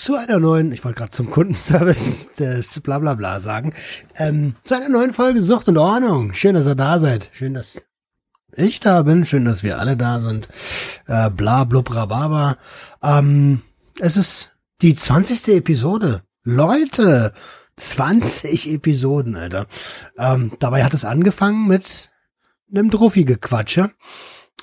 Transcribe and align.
zu 0.00 0.16
einer 0.16 0.40
neuen, 0.40 0.72
ich 0.72 0.82
wollte 0.82 0.98
gerade 0.98 1.10
zum 1.10 1.30
Kundenservice 1.30 2.30
des 2.38 2.80
Blablabla 2.80 3.38
sagen, 3.38 3.74
ähm, 4.16 4.54
zu 4.64 4.74
einer 4.74 4.88
neuen 4.88 5.12
Folge 5.12 5.42
Sucht 5.42 5.68
und 5.68 5.76
Ordnung. 5.76 6.32
Schön, 6.32 6.54
dass 6.54 6.66
ihr 6.66 6.74
da 6.74 6.98
seid. 6.98 7.28
Schön, 7.32 7.52
dass 7.52 7.82
ich 8.56 8.80
da 8.80 9.02
bin. 9.02 9.26
Schön, 9.26 9.44
dass 9.44 9.62
wir 9.62 9.78
alle 9.78 9.98
da 9.98 10.20
sind. 10.20 10.48
Äh, 11.06 11.28
bla, 11.28 11.64
blub, 11.64 11.94
rababa. 11.94 12.56
Ähm, 13.02 13.60
es 13.98 14.16
ist 14.16 14.52
die 14.80 14.94
20. 14.94 15.48
Episode. 15.48 16.22
Leute, 16.44 17.34
20 17.76 18.72
Episoden, 18.72 19.36
Alter. 19.36 19.66
Ähm, 20.16 20.52
dabei 20.60 20.82
hat 20.82 20.94
es 20.94 21.04
angefangen 21.04 21.68
mit 21.68 22.08
einem 22.70 22.90
Druffi-Gequatsche. 22.90 23.90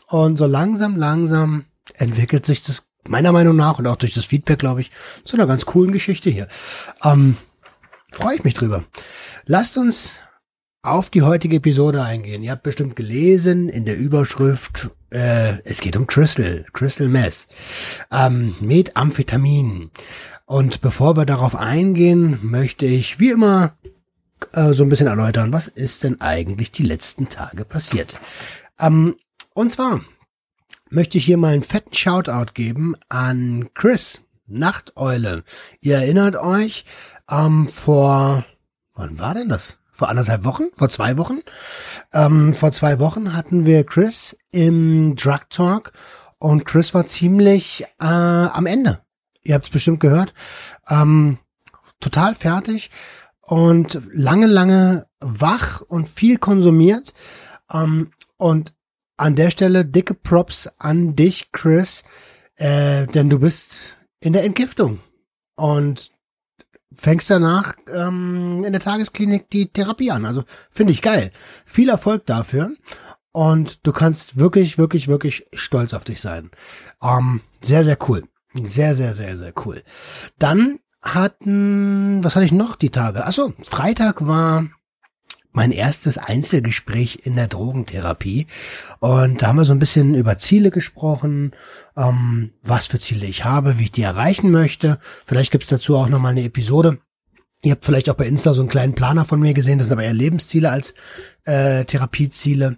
Und 0.08 0.38
so 0.38 0.48
langsam, 0.48 0.96
langsam 0.96 1.66
entwickelt 1.94 2.48
sich 2.48 2.64
das 2.64 2.87
meiner 3.10 3.32
Meinung 3.32 3.56
nach 3.56 3.80
und 3.80 3.88
auch 3.88 3.96
durch 3.96 4.14
das 4.14 4.26
Feedback, 4.26 4.60
glaube 4.60 4.82
ich, 4.82 4.92
zu 5.24 5.36
einer 5.36 5.48
ganz 5.48 5.66
coolen 5.66 5.92
Geschichte 5.92 6.30
hier. 6.30 6.48
Ähm, 7.04 7.38
Freue 8.12 8.36
ich 8.36 8.44
mich 8.44 8.54
drüber. 8.54 8.84
Lasst 9.46 9.78
uns 9.78 10.20
auf 10.82 11.10
die 11.10 11.22
heutige 11.22 11.58
Episode 11.58 12.04
eingehen. 12.04 12.44
Ihr 12.44 12.52
habt 12.52 12.64
bestimmt 12.64 12.96
gelesen 12.96 13.68
in 13.68 13.86
der 13.86 13.98
Überschrift, 13.98 14.90
äh, 15.10 15.62
es 15.66 15.82
geht 15.82 15.98
um 15.98 16.08
Crystal, 16.08 16.66
Crystal 16.72 17.10
Mess, 17.10 17.48
ähm, 18.12 18.56
Methamphetamin. 18.62 19.92
Und 20.46 20.82
bevor 20.82 21.18
wir 21.18 21.26
darauf 21.26 21.56
eingehen, 21.56 22.40
möchte 22.42 22.86
ich 22.86 23.20
wie 23.20 23.32
immer 23.32 23.74
äh, 24.54 24.72
so 24.72 24.84
ein 24.84 24.90
bisschen 24.90 25.08
erläutern, 25.08 25.52
was 25.52 25.68
ist 25.68 26.04
denn 26.04 26.22
eigentlich 26.22 26.72
die 26.72 26.84
letzten 26.84 27.28
Tage 27.28 27.66
passiert. 27.66 28.20
Ähm, 28.80 29.18
und 29.54 29.74
zwar 29.74 30.02
möchte 30.90 31.18
ich 31.18 31.26
hier 31.26 31.38
mal 31.38 31.54
einen 31.54 31.64
fetten 31.64 31.94
Shoutout 31.94 32.54
geben 32.54 32.96
an 33.10 33.70
Chris, 33.74 34.22
Nachteule. 34.48 35.44
Ihr 35.82 35.98
erinnert 35.98 36.36
euch, 36.36 36.86
ähm, 37.30 37.68
vor, 37.68 38.46
wann 38.94 39.20
war 39.20 39.34
denn 39.34 39.50
das? 39.50 39.78
Vor 39.92 40.10
anderthalb 40.10 40.44
Wochen? 40.44 40.66
Vor 40.76 40.90
zwei 40.90 41.18
Wochen? 41.18 41.40
Ähm, 42.14 42.54
vor 42.54 42.72
zwei 42.72 43.00
Wochen 43.00 43.36
hatten 43.36 43.66
wir 43.66 43.84
Chris 43.84 44.38
im 44.52 45.16
Drug 45.16 45.50
Talk 45.50 45.92
und 46.40 46.66
Chris 46.66 46.94
war 46.94 47.08
ziemlich 47.08 47.84
äh, 48.00 48.06
am 48.06 48.66
Ende. 48.68 49.02
Ihr 49.42 49.56
habt 49.56 49.66
es 49.66 49.72
bestimmt 49.72 50.00
gehört. 50.00 50.34
Ähm, 50.88 51.40
total 52.00 52.36
fertig 52.36 52.92
und 53.42 54.00
lange, 54.14 54.46
lange 54.46 55.08
wach 55.20 55.82
und 55.82 56.10
viel 56.10 56.38
konsumiert. 56.38 57.14
Ähm, 57.74 58.12
und 58.38 58.74
an 59.18 59.36
der 59.36 59.52
Stelle 59.52 59.86
dicke 59.86 60.14
Props 60.14 60.70
an 60.78 61.16
dich, 61.16 61.52
Chris, 61.52 62.04
äh, 62.56 63.08
denn 63.08 63.30
du 63.30 63.40
bist 63.40 63.96
in 64.20 64.34
der 64.34 64.44
Entgiftung 64.44 65.00
und 65.56 66.12
fängst 66.94 67.30
danach 67.30 67.74
ähm, 67.92 68.64
in 68.64 68.72
der 68.72 68.82
Tagesklinik 68.82 69.50
die 69.50 69.70
Therapie 69.72 70.12
an. 70.12 70.26
Also 70.26 70.44
finde 70.72 70.94
ich 70.94 71.02
geil. 71.02 71.32
Viel 71.66 71.90
Erfolg 71.90 72.26
dafür. 72.26 72.72
Und 73.32 73.86
du 73.86 73.92
kannst 73.92 74.38
wirklich, 74.38 74.78
wirklich, 74.78 75.08
wirklich 75.08 75.46
stolz 75.54 75.94
auf 75.94 76.04
dich 76.04 76.22
sein. 76.22 76.50
Ähm, 77.04 77.42
sehr, 77.62 77.84
sehr 77.84 77.98
cool. 78.08 78.24
Sehr, 78.54 78.96
sehr, 78.96 79.14
sehr, 79.14 79.38
sehr 79.38 79.54
cool. 79.66 79.84
Dann 80.40 80.80
hatten, 81.04 82.24
was 82.24 82.36
hatte 82.36 82.46
ich 82.46 82.52
noch 82.52 82.76
die 82.76 82.90
Tage? 82.90 83.26
Achso, 83.26 83.54
Freitag 83.62 84.26
war 84.26 84.68
mein 85.58 85.72
erstes 85.72 86.20
Einzelgespräch 86.20 87.22
in 87.24 87.36
der 87.36 87.48
Drogentherapie. 87.48 88.46
Und 89.00 89.42
da 89.42 89.48
haben 89.48 89.58
wir 89.58 89.66
so 89.66 89.74
ein 89.74 89.80
bisschen 89.80 90.14
über 90.14 90.38
Ziele 90.38 90.70
gesprochen, 90.70 91.54
ähm, 91.98 92.52
was 92.62 92.86
für 92.86 93.00
Ziele 93.00 93.26
ich 93.26 93.44
habe, 93.44 93.80
wie 93.80 93.86
ich 93.86 93.92
die 93.92 94.04
erreichen 94.04 94.52
möchte. 94.52 95.00
Vielleicht 95.26 95.52
gibt's 95.52 95.68
dazu 95.68 95.98
auch 95.98 96.10
nochmal 96.10 96.34
eine 96.34 96.44
Episode. 96.44 97.00
Ihr 97.64 97.72
habt 97.72 97.86
vielleicht 97.86 98.08
auch 98.08 98.14
bei 98.14 98.28
Insta 98.28 98.54
so 98.54 98.62
einen 98.62 98.70
kleinen 98.70 98.94
Planer 98.94 99.26
von 99.26 99.40
mir 99.40 99.56
gesehen. 99.56 99.80
Das 99.80 99.88
sind 99.88 99.94
aber 99.94 100.04
eher 100.04 100.14
Lebensziele 100.14 100.70
als 100.70 100.94
äh, 101.44 101.86
Therapieziele. 101.86 102.78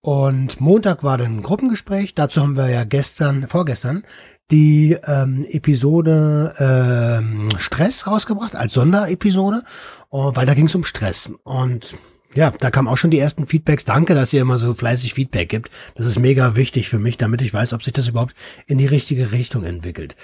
Und 0.00 0.58
Montag 0.58 1.04
war 1.04 1.18
dann 1.18 1.36
ein 1.36 1.42
Gruppengespräch. 1.42 2.14
Dazu 2.14 2.40
haben 2.40 2.56
wir 2.56 2.70
ja 2.70 2.84
gestern, 2.84 3.46
vorgestern, 3.46 4.04
die 4.50 4.96
ähm, 5.06 5.44
Episode 5.50 6.54
ähm, 6.58 7.48
Stress 7.58 8.06
rausgebracht 8.06 8.54
als 8.54 8.74
Sonderepisode, 8.74 9.62
weil 10.10 10.46
da 10.46 10.54
ging 10.54 10.66
es 10.66 10.74
um 10.74 10.84
Stress. 10.84 11.30
Und 11.44 11.96
ja, 12.36 12.50
da 12.50 12.70
kamen 12.70 12.86
auch 12.86 12.98
schon 12.98 13.10
die 13.10 13.18
ersten 13.18 13.46
Feedbacks. 13.46 13.86
Danke, 13.86 14.14
dass 14.14 14.32
ihr 14.32 14.42
immer 14.42 14.58
so 14.58 14.74
fleißig 14.74 15.14
Feedback 15.14 15.48
gibt. 15.48 15.70
Das 15.94 16.06
ist 16.06 16.18
mega 16.18 16.54
wichtig 16.54 16.88
für 16.88 16.98
mich, 16.98 17.16
damit 17.16 17.40
ich 17.40 17.52
weiß, 17.52 17.72
ob 17.72 17.82
sich 17.82 17.94
das 17.94 18.08
überhaupt 18.08 18.34
in 18.66 18.76
die 18.76 18.86
richtige 18.86 19.32
Richtung 19.32 19.64
entwickelt. 19.64 20.16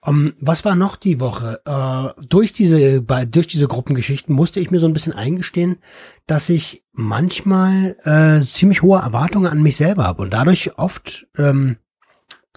Um, 0.00 0.26
ähm, 0.26 0.34
was 0.40 0.64
war 0.64 0.76
noch 0.76 0.94
die 0.94 1.18
Woche? 1.18 1.60
Uh, 1.68 2.20
durch 2.22 2.52
diese, 2.52 3.02
bei, 3.02 3.26
durch 3.26 3.48
diese 3.48 3.66
Gruppengeschichten 3.66 4.34
musste 4.34 4.60
ich 4.60 4.70
mir 4.70 4.78
so 4.78 4.86
ein 4.86 4.92
bisschen 4.92 5.12
eingestehen, 5.12 5.78
dass 6.26 6.48
ich 6.48 6.84
manchmal 6.92 7.96
äh, 8.04 8.40
ziemlich 8.44 8.82
hohe 8.82 9.00
Erwartungen 9.00 9.50
an 9.50 9.60
mich 9.60 9.76
selber 9.76 10.04
habe 10.04 10.22
und 10.22 10.32
dadurch 10.32 10.78
oft 10.78 11.26
ähm, 11.36 11.76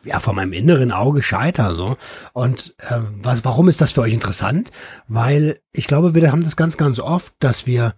ja, 0.03 0.19
von 0.19 0.35
meinem 0.35 0.53
inneren 0.53 0.91
Auge 0.91 1.21
scheiter 1.21 1.75
so. 1.75 1.97
Und 2.33 2.75
äh, 2.77 2.99
was, 3.21 3.45
warum 3.45 3.69
ist 3.69 3.81
das 3.81 3.91
für 3.91 4.01
euch 4.01 4.13
interessant? 4.13 4.71
Weil 5.07 5.59
ich 5.71 5.87
glaube, 5.87 6.13
wir 6.15 6.31
haben 6.31 6.43
das 6.43 6.55
ganz, 6.55 6.77
ganz 6.77 6.99
oft, 6.99 7.33
dass 7.39 7.65
wir 7.65 7.93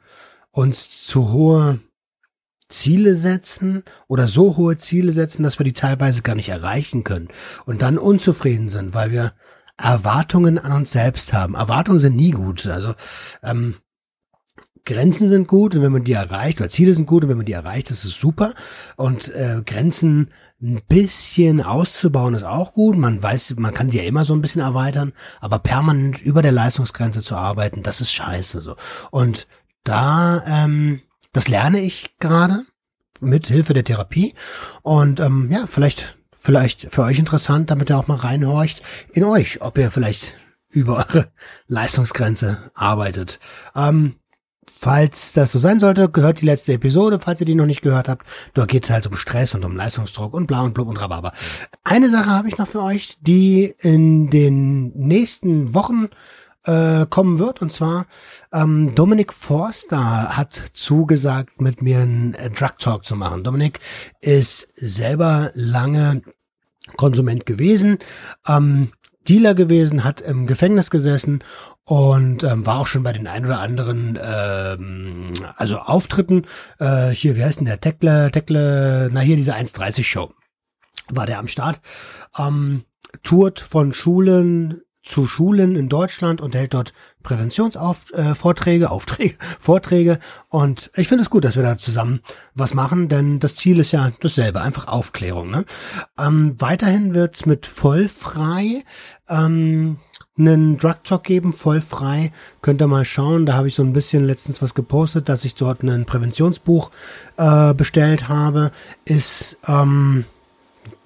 uns 0.52 1.06
zu 1.06 1.32
hohe 1.32 1.80
Ziele 2.70 3.16
setzen 3.16 3.84
oder 4.08 4.28
so 4.28 4.58
hohe 4.58 4.78
Ziele 4.78 5.12
setzen, 5.12 5.44
dass 5.44 5.60
wir 5.60 5.64
die 5.64 5.74
teilweise 5.74 6.22
gar 6.22 6.36
nicht 6.36 6.50
erreichen 6.50 7.04
können 7.04 7.30
und 7.66 7.82
dann 7.82 7.98
unzufrieden 7.98 8.70
sind, 8.70 8.94
weil 8.94 9.12
wir 9.12 9.34
Erwartungen 9.78 10.58
an 10.60 10.72
uns 10.72 10.92
selbst 10.92 11.34
haben. 11.34 11.56
Erwartungen 11.56 12.00
sind 12.00 12.16
nie 12.16 12.32
gut. 12.32 12.68
Also 12.68 12.94
ähm, 13.42 13.76
Grenzen 14.86 15.30
sind 15.30 15.48
gut 15.48 15.76
und 15.76 15.82
wenn 15.82 15.92
man 15.92 16.04
die 16.04 16.14
erreicht, 16.14 16.60
oder 16.60 16.70
Ziele 16.70 16.94
sind 16.94 17.06
gut 17.06 17.24
und 17.24 17.30
wenn 17.30 17.38
man 17.38 17.46
die 17.46 17.54
erreicht, 17.54 17.90
ist 17.90 18.02
super. 18.02 18.54
Und 18.98 19.34
äh, 19.34 19.62
Grenzen 19.66 20.30
ein 20.64 20.82
bisschen 20.88 21.62
auszubauen 21.62 22.36
ist 22.36 22.46
auch 22.46 22.74
gut. 22.74 22.98
Man 22.98 23.22
weiß, 23.22 23.56
man 23.58 23.74
kann 23.74 23.90
die 23.90 23.98
ja 23.98 24.04
immer 24.04 24.24
so 24.24 24.34
ein 24.34 24.42
bisschen 24.42 24.62
erweitern, 24.62 25.12
aber 25.42 25.60
permanent 25.60 26.22
über 26.22 26.42
der 26.42 26.54
Leistungsgrenze 26.54 27.22
zu 27.22 27.36
arbeiten, 27.36 27.84
das 27.84 28.00
ist 28.00 28.14
scheiße 28.14 28.62
so. 28.62 28.78
Und 29.12 29.46
da, 29.84 30.42
ähm, 30.48 31.02
das 31.34 31.50
lerne 31.50 31.82
ich 31.82 32.18
gerade 32.20 32.64
mit 33.20 33.48
Hilfe 33.48 33.74
der 33.74 33.84
Therapie. 33.84 34.34
Und 34.84 35.20
ähm, 35.20 35.52
ja, 35.52 35.66
vielleicht, 35.68 36.18
vielleicht 36.40 36.94
für 36.94 37.04
euch 37.04 37.20
interessant, 37.20 37.70
damit 37.70 37.90
ihr 37.90 37.98
auch 37.98 38.08
mal 38.08 38.16
reinhorcht 38.16 38.82
in 39.12 39.26
euch, 39.26 39.62
ob 39.62 39.78
ihr 39.78 39.92
vielleicht 39.92 40.34
über 40.70 40.96
eure 40.98 41.30
Leistungsgrenze 41.68 42.72
arbeitet. 42.74 43.40
Ähm, 43.76 44.16
Falls 44.72 45.34
das 45.34 45.52
so 45.52 45.60
sein 45.60 45.80
sollte, 45.80 46.10
gehört 46.10 46.42
die 46.42 46.46
letzte 46.46 46.74
Episode, 46.74 47.20
falls 47.20 47.40
ihr 47.40 47.46
die 47.46 47.56
noch 47.56 47.66
nicht 47.66 47.82
gehört 47.82 48.10
habt. 48.10 48.28
Da 48.54 48.66
geht 48.66 48.84
es 48.86 48.90
halt 48.90 49.08
um 49.08 49.16
Stress 49.16 49.56
und 49.56 49.66
um 49.66 49.76
Leistungsdruck 49.76 50.34
und 50.34 50.48
bla 50.48 50.62
und 50.62 50.74
blub 50.74 50.88
und 50.88 50.98
Rhabarber. 50.98 51.34
Eine 51.84 52.10
Sache 52.10 52.30
habe 52.30 52.48
ich 52.48 52.58
noch 52.58 52.68
für 52.68 52.82
euch, 52.82 53.18
die 53.22 53.74
in 53.80 54.30
den 54.30 54.92
nächsten 54.96 55.74
Wochen 55.74 56.10
äh, 56.66 57.06
kommen 57.10 57.40
wird. 57.40 57.62
Und 57.62 57.72
zwar 57.72 58.06
ähm, 58.52 58.96
Dominik 58.96 59.34
Forster 59.34 60.38
hat 60.38 60.72
zugesagt, 60.74 61.62
mit 61.62 61.82
mir 61.82 62.00
einen 62.00 62.34
äh, 62.36 62.50
Drug 62.50 62.78
Talk 62.80 63.06
zu 63.06 63.16
machen. 63.16 63.44
Dominik 63.44 63.80
ist 64.22 64.68
selber 64.76 65.52
lange 65.54 66.22
Konsument 66.98 67.46
gewesen. 67.46 68.00
Ähm, 68.48 68.92
Dealer 69.28 69.56
gewesen, 69.56 70.04
hat 70.04 70.20
im 70.22 70.48
Gefängnis 70.48 70.90
gesessen 70.90 71.44
und 71.86 72.44
ähm, 72.44 72.66
war 72.66 72.80
auch 72.80 72.88
schon 72.88 73.04
bei 73.04 73.14
den 73.14 73.28
ein 73.28 73.46
oder 73.46 73.60
anderen 73.60 74.18
ähm, 74.22 75.34
also 75.58 75.78
Auftritten. 75.80 76.46
Äh, 76.80 77.10
hier, 77.10 77.36
wie 77.36 77.44
heißt 77.44 77.60
denn 77.60 77.66
der? 77.66 77.82
Tekle, 77.82 78.32
Tekle, 78.32 79.10
na 79.12 79.20
hier 79.20 79.36
diese 79.36 79.56
1.30 79.56 80.04
Show 80.04 80.34
war 81.10 81.26
der 81.26 81.40
am 81.40 81.48
Start. 81.48 81.82
Ähm, 82.38 82.86
tourt 83.24 83.60
von 83.60 83.94
Schulen 83.94 84.82
zu 85.04 85.28
Schulen 85.28 85.76
in 85.76 85.90
Deutschland 85.90 86.40
und 86.40 86.56
hält 86.56 86.74
dort 86.74 86.94
Präventionsvorträge, 87.24 88.86
äh, 88.86 88.88
Aufträge, 88.88 89.36
Vorträge. 89.60 90.20
Und 90.48 90.92
ich 90.96 91.10
finde 91.10 91.24
es 91.24 91.30
gut, 91.30 91.44
dass 91.44 91.58
wir 91.58 91.64
da 91.64 91.78
zusammen 91.78 92.22
was 92.54 92.74
machen, 92.74 93.10
denn 93.10 93.40
das 93.40 93.56
Ziel 93.56 93.80
ist 93.80 93.92
ja 93.92 94.12
dasselbe, 94.22 94.62
einfach 94.62 94.88
Aufklärung. 94.88 95.52
Ne? 95.52 95.66
Ähm, 96.18 96.56
weiterhin 96.60 97.14
wird's 97.14 97.46
mit 97.46 97.68
Vollfrei 97.68 98.84
ähm, 99.28 99.98
einen 100.38 100.78
Drug 100.78 100.96
Talk 101.04 101.24
geben, 101.24 101.54
voll 101.54 101.82
frei. 101.82 102.32
Könnt 102.62 102.82
ihr 102.82 102.88
mal 102.88 103.06
schauen. 103.06 103.46
Da 103.46 103.54
habe 103.54 103.68
ich 103.68 103.76
so 103.76 103.84
ein 103.84 103.94
bisschen 103.94 104.26
letztens 104.26 104.62
was 104.62 104.74
gepostet, 104.74 105.30
dass 105.30 105.46
ich 105.46 105.56
dort 105.56 105.84
ein 105.84 106.06
Präventionsbuch 106.06 106.92
äh, 107.38 107.74
bestellt 107.74 108.30
habe. 108.30 108.72
Ist 109.06 109.58
ähm, 109.68 110.26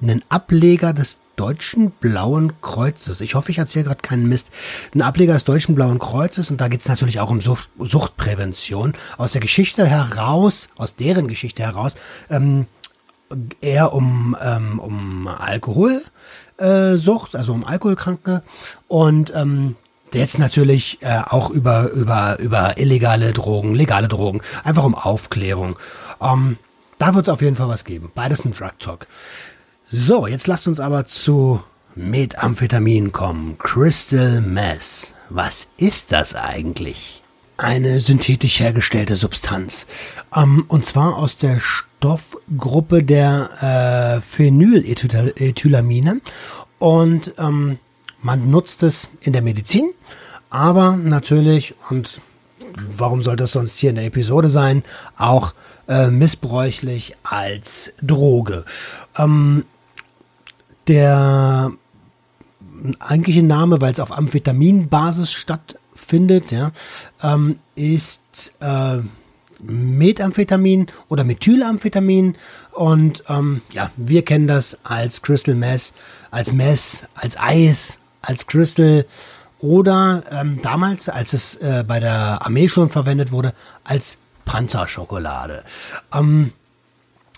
ein 0.02 0.24
Ableger 0.30 0.94
des 0.94 1.20
Deutschen 1.36 1.92
Blauen 1.92 2.60
Kreuzes. 2.62 3.22
Ich 3.22 3.36
hoffe, 3.36 3.52
ich 3.52 3.60
erzähle 3.60 3.86
gerade 3.86 4.02
keinen 4.02 4.28
Mist. 4.28 4.50
Ein 4.96 5.04
Ableger 5.04 5.34
des 5.34 5.44
Deutschen 5.44 5.76
Blauen 5.76 6.00
Kreuzes 6.00 6.50
und 6.50 6.60
da 6.60 6.68
geht 6.68 6.80
es 6.82 6.88
natürlich 6.88 7.20
auch 7.20 7.30
um 7.30 7.42
Sucht, 7.42 7.70
Suchtprävention. 7.78 8.94
Aus 9.18 9.34
der 9.34 9.42
Geschichte 9.42 9.86
heraus, 9.86 10.70
aus 10.78 10.96
deren 10.96 11.28
Geschichte 11.28 11.64
heraus, 11.64 11.94
ähm, 12.30 12.66
eher 13.62 13.94
um, 13.94 14.36
ähm, 14.42 14.80
um 14.80 15.28
Äh, 16.58 16.98
also 17.34 17.54
um 17.54 17.64
Alkoholkranke 17.64 18.44
und 18.88 19.32
ähm, 19.36 19.76
jetzt 20.14 20.40
natürlich 20.40 20.98
äh, 21.02 21.22
auch 21.28 21.50
über, 21.50 21.90
über, 21.92 22.40
über 22.40 22.78
illegale 22.78 23.34
Drogen, 23.34 23.76
legale 23.76 24.08
Drogen, 24.08 24.42
einfach 24.64 24.84
um 24.84 24.96
Aufklärung. 24.96 25.78
Ähm, 26.22 26.58
da 26.98 27.14
wird 27.14 27.28
es 27.28 27.34
auf 27.34 27.42
jeden 27.42 27.56
Fall 27.56 27.68
was 27.68 27.86
geben. 27.86 28.12
Beides 28.16 28.44
ein 28.44 28.52
Drug 28.52 28.80
Talk. 28.80 29.08
So, 29.90 30.28
jetzt 30.28 30.48
lasst 30.48 30.68
uns 30.68 30.80
aber 30.80 31.06
zu 31.06 31.62
Methamphetamin 31.96 33.12
kommen. 33.12 33.58
Crystal 33.58 34.42
Meth. 34.42 35.14
Was 35.30 35.70
ist 35.78 36.12
das 36.12 36.36
eigentlich? 36.36 37.24
Eine 37.58 38.00
synthetisch 38.00 38.60
hergestellte 38.60 39.16
Substanz. 39.16 39.88
Ähm, 40.36 40.66
und 40.68 40.86
zwar 40.86 41.18
aus 41.18 41.38
der 41.38 41.60
Stoffgruppe 41.60 43.04
der 43.04 44.18
äh, 44.18 44.22
Phenylethylamine. 44.22 46.22
Und 46.80 47.34
ähm, 47.40 47.80
man 48.22 48.52
nutzt 48.52 48.84
es 48.84 49.08
in 49.22 49.34
der 49.34 49.42
Medizin, 49.42 49.90
aber 50.50 50.96
natürlich, 50.96 51.74
und 51.90 52.22
warum 52.98 53.24
sollte 53.24 53.44
das 53.44 53.52
sonst 53.52 53.80
hier 53.80 53.90
in 53.90 53.96
der 53.96 54.06
Episode 54.06 54.50
sein, 54.50 54.84
auch 55.18 55.54
äh, 55.88 56.08
missbräuchlich 56.08 57.16
als 57.24 57.94
Droge. 58.02 58.66
Ähm, 59.18 59.66
der 60.88 61.72
eigentliche 63.00 63.44
Name, 63.44 63.82
weil 63.82 63.92
es 63.92 64.00
auf 64.00 64.12
Amphetaminbasis 64.12 65.34
stattfindet, 66.08 66.52
ja, 66.52 66.72
ähm, 67.22 67.60
ist 67.76 68.54
äh, 68.60 69.00
Methamphetamin 69.60 70.88
oder 71.10 71.24
Methylamphetamin 71.24 72.36
und 72.72 73.24
ähm, 73.28 73.62
ja, 73.74 73.92
wir 73.98 74.24
kennen 74.24 74.48
das 74.48 74.78
als 74.84 75.22
Crystal 75.22 75.56
Mess, 75.56 75.94
als 76.32 76.54
Mess, 76.54 77.06
als 77.16 77.38
Eis, 77.40 78.00
als 78.22 78.48
Crystal 78.48 79.06
oder 79.60 80.24
ähm, 80.32 80.60
damals, 80.62 81.10
als 81.10 81.34
es 81.34 81.56
äh, 81.56 81.84
bei 81.86 82.00
der 82.00 82.46
Armee 82.46 82.70
schon 82.70 82.90
verwendet 82.90 83.32
wurde, 83.32 83.54
als 83.84 84.18
Panzerschokolade. 84.46 85.64
Ähm, 86.14 86.54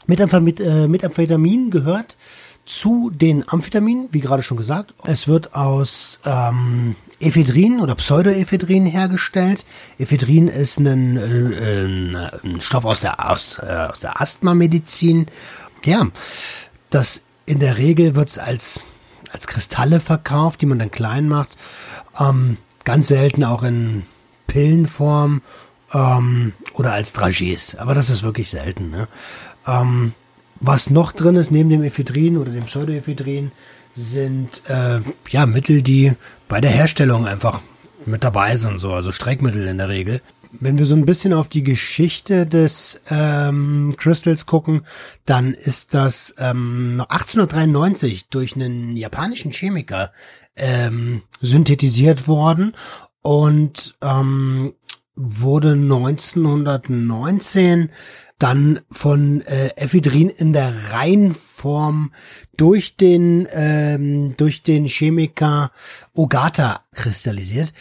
Methamphetamin 0.06 1.68
äh, 1.68 1.70
gehört 1.70 2.18
zu 2.70 3.10
den 3.10 3.50
Amphetaminen, 3.50 4.10
wie 4.12 4.20
gerade 4.20 4.44
schon 4.44 4.58
gesagt. 4.58 4.94
Es 5.04 5.28
wird 5.28 5.56
aus 5.56 6.20
ähm, 6.24 6.96
Ephedrin 7.20 7.80
oder 7.80 7.96
Pseudoephedrin 7.96 8.86
hergestellt. 8.86 9.66
Ephedrin 9.98 10.48
ist 10.48 10.78
ein, 10.78 11.18
äh, 11.18 12.30
ein 12.44 12.62
Stoff 12.62 12.86
aus 12.86 13.00
der, 13.00 13.28
aus, 13.28 13.58
äh, 13.58 13.88
aus 13.90 14.02
der 14.02 14.22
Asthma-Medizin. 14.22 15.26
Ja, 15.84 16.08
das 16.92 17.24
in 17.48 17.58
der 17.58 17.80
Regel 17.80 18.14
wird 18.14 18.30
es 18.30 18.38
als, 18.38 18.84
als 19.34 19.48
Kristalle 19.48 20.00
verkauft, 20.00 20.62
die 20.62 20.68
man 20.68 20.78
dann 20.78 20.92
klein 20.92 21.28
macht. 21.28 21.58
Ähm, 22.20 22.58
ganz 22.84 23.08
selten 23.08 23.44
auch 23.44 23.64
in 23.64 24.04
Pillenform 24.46 25.42
ähm, 25.92 26.54
oder 26.74 26.94
als 26.94 27.14
Dragees. 27.14 27.76
Aber 27.80 27.96
das 27.96 28.12
ist 28.12 28.22
wirklich 28.22 28.52
selten. 28.52 28.92
Ne? 28.92 29.08
Ähm, 29.66 30.14
was 30.60 30.90
noch 30.90 31.12
drin 31.12 31.36
ist, 31.36 31.52
neben 31.52 31.70
dem 31.70 31.84
Ephedrin 31.84 32.38
oder 32.38 32.52
dem 32.52 32.66
Pseudoephedrin, 32.66 33.52
sind 33.96 34.64
äh, 34.68 35.00
ja 35.30 35.46
Mittel, 35.46 35.82
die 35.82 36.14
bei 36.48 36.62
der 36.62 36.72
Herstellung 36.72 37.26
einfach 37.26 37.62
mit 38.06 38.24
dabei 38.24 38.56
sind, 38.56 38.80
so, 38.80 38.94
also 38.94 39.12
Streckmittel 39.12 39.68
in 39.68 39.78
der 39.78 39.90
Regel. 39.90 40.22
Wenn 40.52 40.80
wir 40.80 40.88
so 40.88 40.96
ein 40.96 41.06
bisschen 41.06 41.34
auf 41.34 41.48
die 41.48 41.64
Geschichte 41.64 42.48
des 42.48 43.00
ähm, 43.10 43.94
Crystals 43.98 44.48
gucken, 44.48 44.82
dann 45.26 45.54
ist 45.54 45.94
das 45.94 46.34
ähm, 46.40 47.06
1893 47.08 48.30
durch 48.30 48.56
einen 48.56 48.98
japanischen 48.98 49.52
Chemiker 49.52 50.12
ähm, 50.56 51.22
synthetisiert 51.40 52.28
worden 52.28 52.76
und 53.22 53.96
ähm, 54.02 54.74
wurde 55.16 55.74
1919 55.74 57.92
dann 58.40 58.80
von 58.90 59.42
äh, 59.42 59.70
Ephedrin 59.76 60.30
in 60.30 60.54
der 60.54 60.74
Reinform 60.92 62.12
durch 62.58 62.96
den 62.96 63.48
ähm, 63.52 64.36
durch 64.38 64.64
den 64.64 64.86
Chemiker 64.86 65.72
Ogata 66.14 66.82
kristallisiert. 66.94 67.74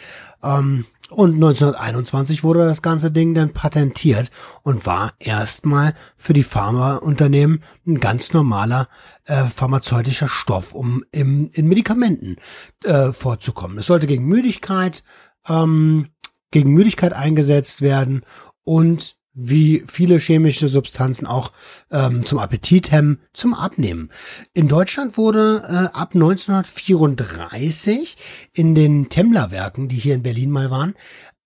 Ähm, 0.43 0.85
und 1.09 1.33
1921 1.33 2.43
wurde 2.43 2.65
das 2.65 2.83
ganze 2.83 3.11
Ding 3.11 3.33
dann 3.33 3.51
patentiert 3.51 4.29
und 4.61 4.85
war 4.85 5.13
erstmal 5.17 5.95
für 6.15 6.33
die 6.33 6.43
Pharmaunternehmen 6.43 7.63
ein 7.87 7.99
ganz 7.99 8.31
normaler 8.33 8.87
äh, 9.25 9.45
pharmazeutischer 9.45 10.29
Stoff, 10.29 10.73
um 10.73 11.03
im, 11.11 11.49
in 11.53 11.67
Medikamenten 11.67 12.35
äh, 12.83 13.11
vorzukommen. 13.11 13.79
Es 13.79 13.87
sollte 13.87 14.05
gegen 14.05 14.25
Müdigkeit, 14.25 15.03
ähm, 15.47 16.09
gegen 16.51 16.73
Müdigkeit 16.73 17.13
eingesetzt 17.13 17.81
werden 17.81 18.21
und 18.63 19.18
wie 19.41 19.85
viele 19.87 20.19
chemische 20.19 20.67
Substanzen 20.67 21.25
auch 21.25 21.53
ähm, 21.91 22.25
zum 22.25 22.39
Appetit 22.39 22.91
hemmen, 22.91 23.21
zum 23.33 23.53
Abnehmen. 23.53 24.09
In 24.53 24.67
Deutschland 24.67 25.15
wurde 25.17 25.63
äh, 25.67 25.87
ab 25.95 26.13
1934 26.13 28.17
in 28.53 28.75
den 28.75 29.07
Temmler-Werken, 29.09 29.87
die 29.87 29.95
hier 29.97 30.15
in 30.15 30.23
Berlin 30.23 30.51
mal 30.51 30.69
waren, 30.69 30.95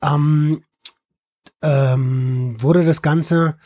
ähm, 0.01 0.63
ähm, 1.61 2.55
wurde 2.59 2.83
das 2.83 3.03
Ganze 3.03 3.57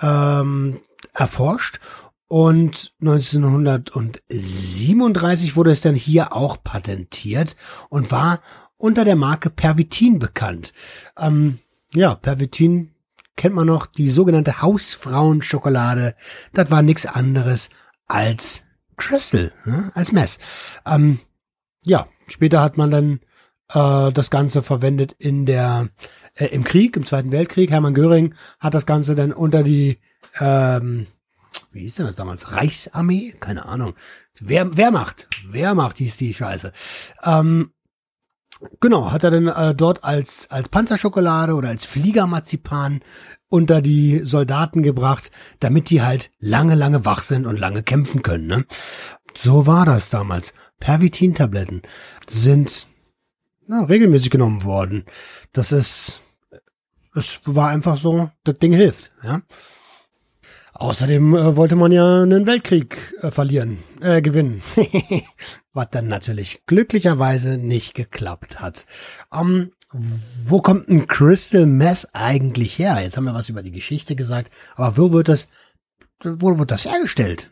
ähm, 0.00 0.78
erforscht 1.12 1.80
und 2.28 2.94
1937 3.00 5.56
wurde 5.56 5.70
es 5.70 5.82
dann 5.82 5.94
hier 5.94 6.34
auch 6.34 6.56
patentiert 6.62 7.56
und 7.90 8.10
war 8.10 8.40
unter 8.78 9.04
der 9.04 9.16
Marke 9.16 9.50
Pervitin 9.50 10.18
bekannt. 10.18 10.72
Ähm, 11.18 11.58
ja, 11.94 12.14
Pervitin 12.14 12.91
kennt 13.36 13.54
man 13.54 13.66
noch 13.66 13.86
die 13.86 14.08
sogenannte 14.08 14.62
Hausfrauenschokolade. 14.62 16.14
Das 16.52 16.70
war 16.70 16.82
nichts 16.82 17.06
anderes 17.06 17.70
als 18.06 18.64
Crystal, 18.96 19.52
ne? 19.64 19.90
als 19.94 20.12
Mess. 20.12 20.38
Ähm, 20.86 21.20
ja, 21.84 22.08
später 22.26 22.60
hat 22.60 22.76
man 22.76 22.90
dann 22.90 23.20
äh, 23.70 24.12
das 24.12 24.30
Ganze 24.30 24.62
verwendet 24.62 25.14
in 25.18 25.46
der 25.46 25.88
äh, 26.34 26.46
im 26.46 26.64
Krieg, 26.64 26.96
im 26.96 27.06
Zweiten 27.06 27.32
Weltkrieg. 27.32 27.70
Hermann 27.70 27.94
Göring 27.94 28.34
hat 28.60 28.74
das 28.74 28.86
Ganze 28.86 29.14
dann 29.14 29.32
unter 29.32 29.62
die 29.62 29.98
ähm, 30.38 31.06
wie 31.72 31.80
hieß 31.80 31.96
denn 31.96 32.06
das 32.06 32.16
damals? 32.16 32.52
Reichsarmee? 32.52 33.34
Keine 33.40 33.64
Ahnung. 33.64 33.94
Wer, 34.40 34.76
Wehrmacht. 34.76 35.28
Wehrmacht 35.48 35.98
hieß 35.98 36.18
die 36.18 36.34
Scheiße. 36.34 36.72
Ähm, 37.24 37.72
Genau, 38.80 39.10
hat 39.10 39.24
er 39.24 39.30
dann 39.30 39.48
äh, 39.48 39.74
dort 39.74 40.04
als, 40.04 40.50
als 40.50 40.68
Panzerschokolade 40.68 41.54
oder 41.54 41.68
als 41.68 41.84
Fliegermarzipan 41.84 43.00
unter 43.48 43.82
die 43.82 44.20
Soldaten 44.20 44.82
gebracht, 44.82 45.30
damit 45.60 45.90
die 45.90 46.02
halt 46.02 46.30
lange, 46.38 46.74
lange 46.74 47.04
wach 47.04 47.22
sind 47.22 47.46
und 47.46 47.58
lange 47.58 47.82
kämpfen 47.82 48.22
können. 48.22 48.46
Ne? 48.46 48.64
So 49.34 49.66
war 49.66 49.84
das 49.84 50.10
damals. 50.10 50.52
Pervitin-Tabletten 50.80 51.82
sind 52.28 52.86
ja, 53.68 53.82
regelmäßig 53.84 54.30
genommen 54.30 54.64
worden. 54.64 55.04
Das 55.52 55.72
ist, 55.72 56.22
es 57.14 57.40
war 57.44 57.68
einfach 57.68 57.96
so, 57.96 58.30
das 58.44 58.58
Ding 58.58 58.72
hilft. 58.72 59.12
Ja. 59.22 59.42
Außerdem 60.74 61.34
äh, 61.34 61.56
wollte 61.56 61.76
man 61.76 61.92
ja 61.92 62.22
einen 62.22 62.46
Weltkrieg 62.46 63.14
äh, 63.20 63.30
verlieren, 63.30 63.78
äh, 64.00 64.22
gewinnen. 64.22 64.62
Was 65.74 65.88
dann 65.90 66.08
natürlich 66.08 66.62
glücklicherweise 66.66 67.58
nicht 67.58 67.94
geklappt 67.94 68.60
hat. 68.60 68.86
Ähm, 69.32 69.72
wo 69.92 70.60
kommt 70.60 70.88
ein 70.88 71.06
Crystal 71.06 71.66
Mess 71.66 72.08
eigentlich 72.12 72.78
her? 72.78 73.00
Jetzt 73.00 73.16
haben 73.16 73.24
wir 73.24 73.34
was 73.34 73.48
über 73.48 73.62
die 73.62 73.72
Geschichte 73.72 74.16
gesagt, 74.16 74.52
aber 74.74 74.96
wo 74.96 75.12
wird 75.12 75.28
das, 75.28 75.48
wo 76.22 76.58
wird 76.58 76.70
das 76.70 76.84
hergestellt? 76.84 77.50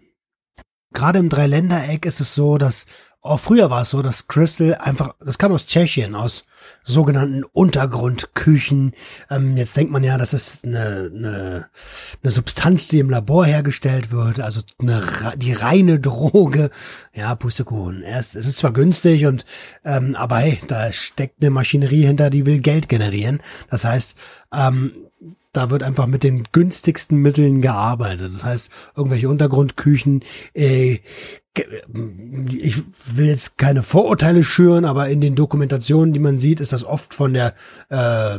Gerade 0.92 1.18
im 1.18 1.28
Dreiländereck 1.28 2.04
ist 2.04 2.20
es 2.20 2.34
so, 2.34 2.58
dass 2.58 2.86
Auch 3.22 3.38
früher 3.38 3.70
war 3.70 3.82
es 3.82 3.90
so, 3.90 4.00
dass 4.00 4.28
Crystal 4.28 4.74
einfach, 4.76 5.14
das 5.20 5.36
kam 5.36 5.52
aus 5.52 5.66
Tschechien, 5.66 6.14
aus 6.14 6.44
sogenannten 6.84 7.44
Untergrundküchen. 7.44 8.92
Ähm, 9.30 9.56
jetzt 9.56 9.76
denkt 9.76 9.92
man 9.92 10.04
ja, 10.04 10.18
das 10.18 10.32
ist 10.32 10.64
eine, 10.64 11.10
eine, 11.14 11.66
eine 12.22 12.30
Substanz, 12.30 12.88
die 12.88 12.98
im 12.98 13.10
Labor 13.10 13.46
hergestellt 13.46 14.10
wird, 14.10 14.40
also 14.40 14.60
eine, 14.78 15.02
die 15.36 15.52
reine 15.52 16.00
Droge. 16.00 16.70
Ja, 17.12 17.34
Pustekuchen. 17.34 18.02
Erst, 18.02 18.36
es 18.36 18.46
ist 18.46 18.58
zwar 18.58 18.72
günstig 18.72 19.26
und, 19.26 19.44
ähm, 19.84 20.14
aber 20.14 20.38
hey, 20.38 20.60
da 20.66 20.92
steckt 20.92 21.40
eine 21.40 21.50
Maschinerie 21.50 22.06
hinter, 22.06 22.30
die 22.30 22.46
will 22.46 22.60
Geld 22.60 22.88
generieren. 22.88 23.40
Das 23.68 23.84
heißt, 23.84 24.14
ähm, 24.52 24.92
da 25.52 25.70
wird 25.70 25.82
einfach 25.82 26.06
mit 26.06 26.22
den 26.22 26.44
günstigsten 26.52 27.18
Mitteln 27.18 27.60
gearbeitet. 27.60 28.32
Das 28.34 28.44
heißt, 28.44 28.70
irgendwelche 28.96 29.28
Untergrundküchen, 29.28 30.22
äh, 30.54 30.98
ich 31.56 32.82
will 33.06 33.26
jetzt 33.26 33.58
keine 33.58 33.82
Vorurteile 33.82 34.44
schüren, 34.44 34.84
aber 34.84 35.08
in 35.08 35.20
den 35.20 35.34
Dokumentationen, 35.34 36.12
die 36.12 36.20
man 36.20 36.38
sieht, 36.38 36.60
ist 36.60 36.72
das 36.72 36.84
oft 36.84 37.12
von 37.12 37.32
der, 37.32 37.54
äh, 37.88 38.38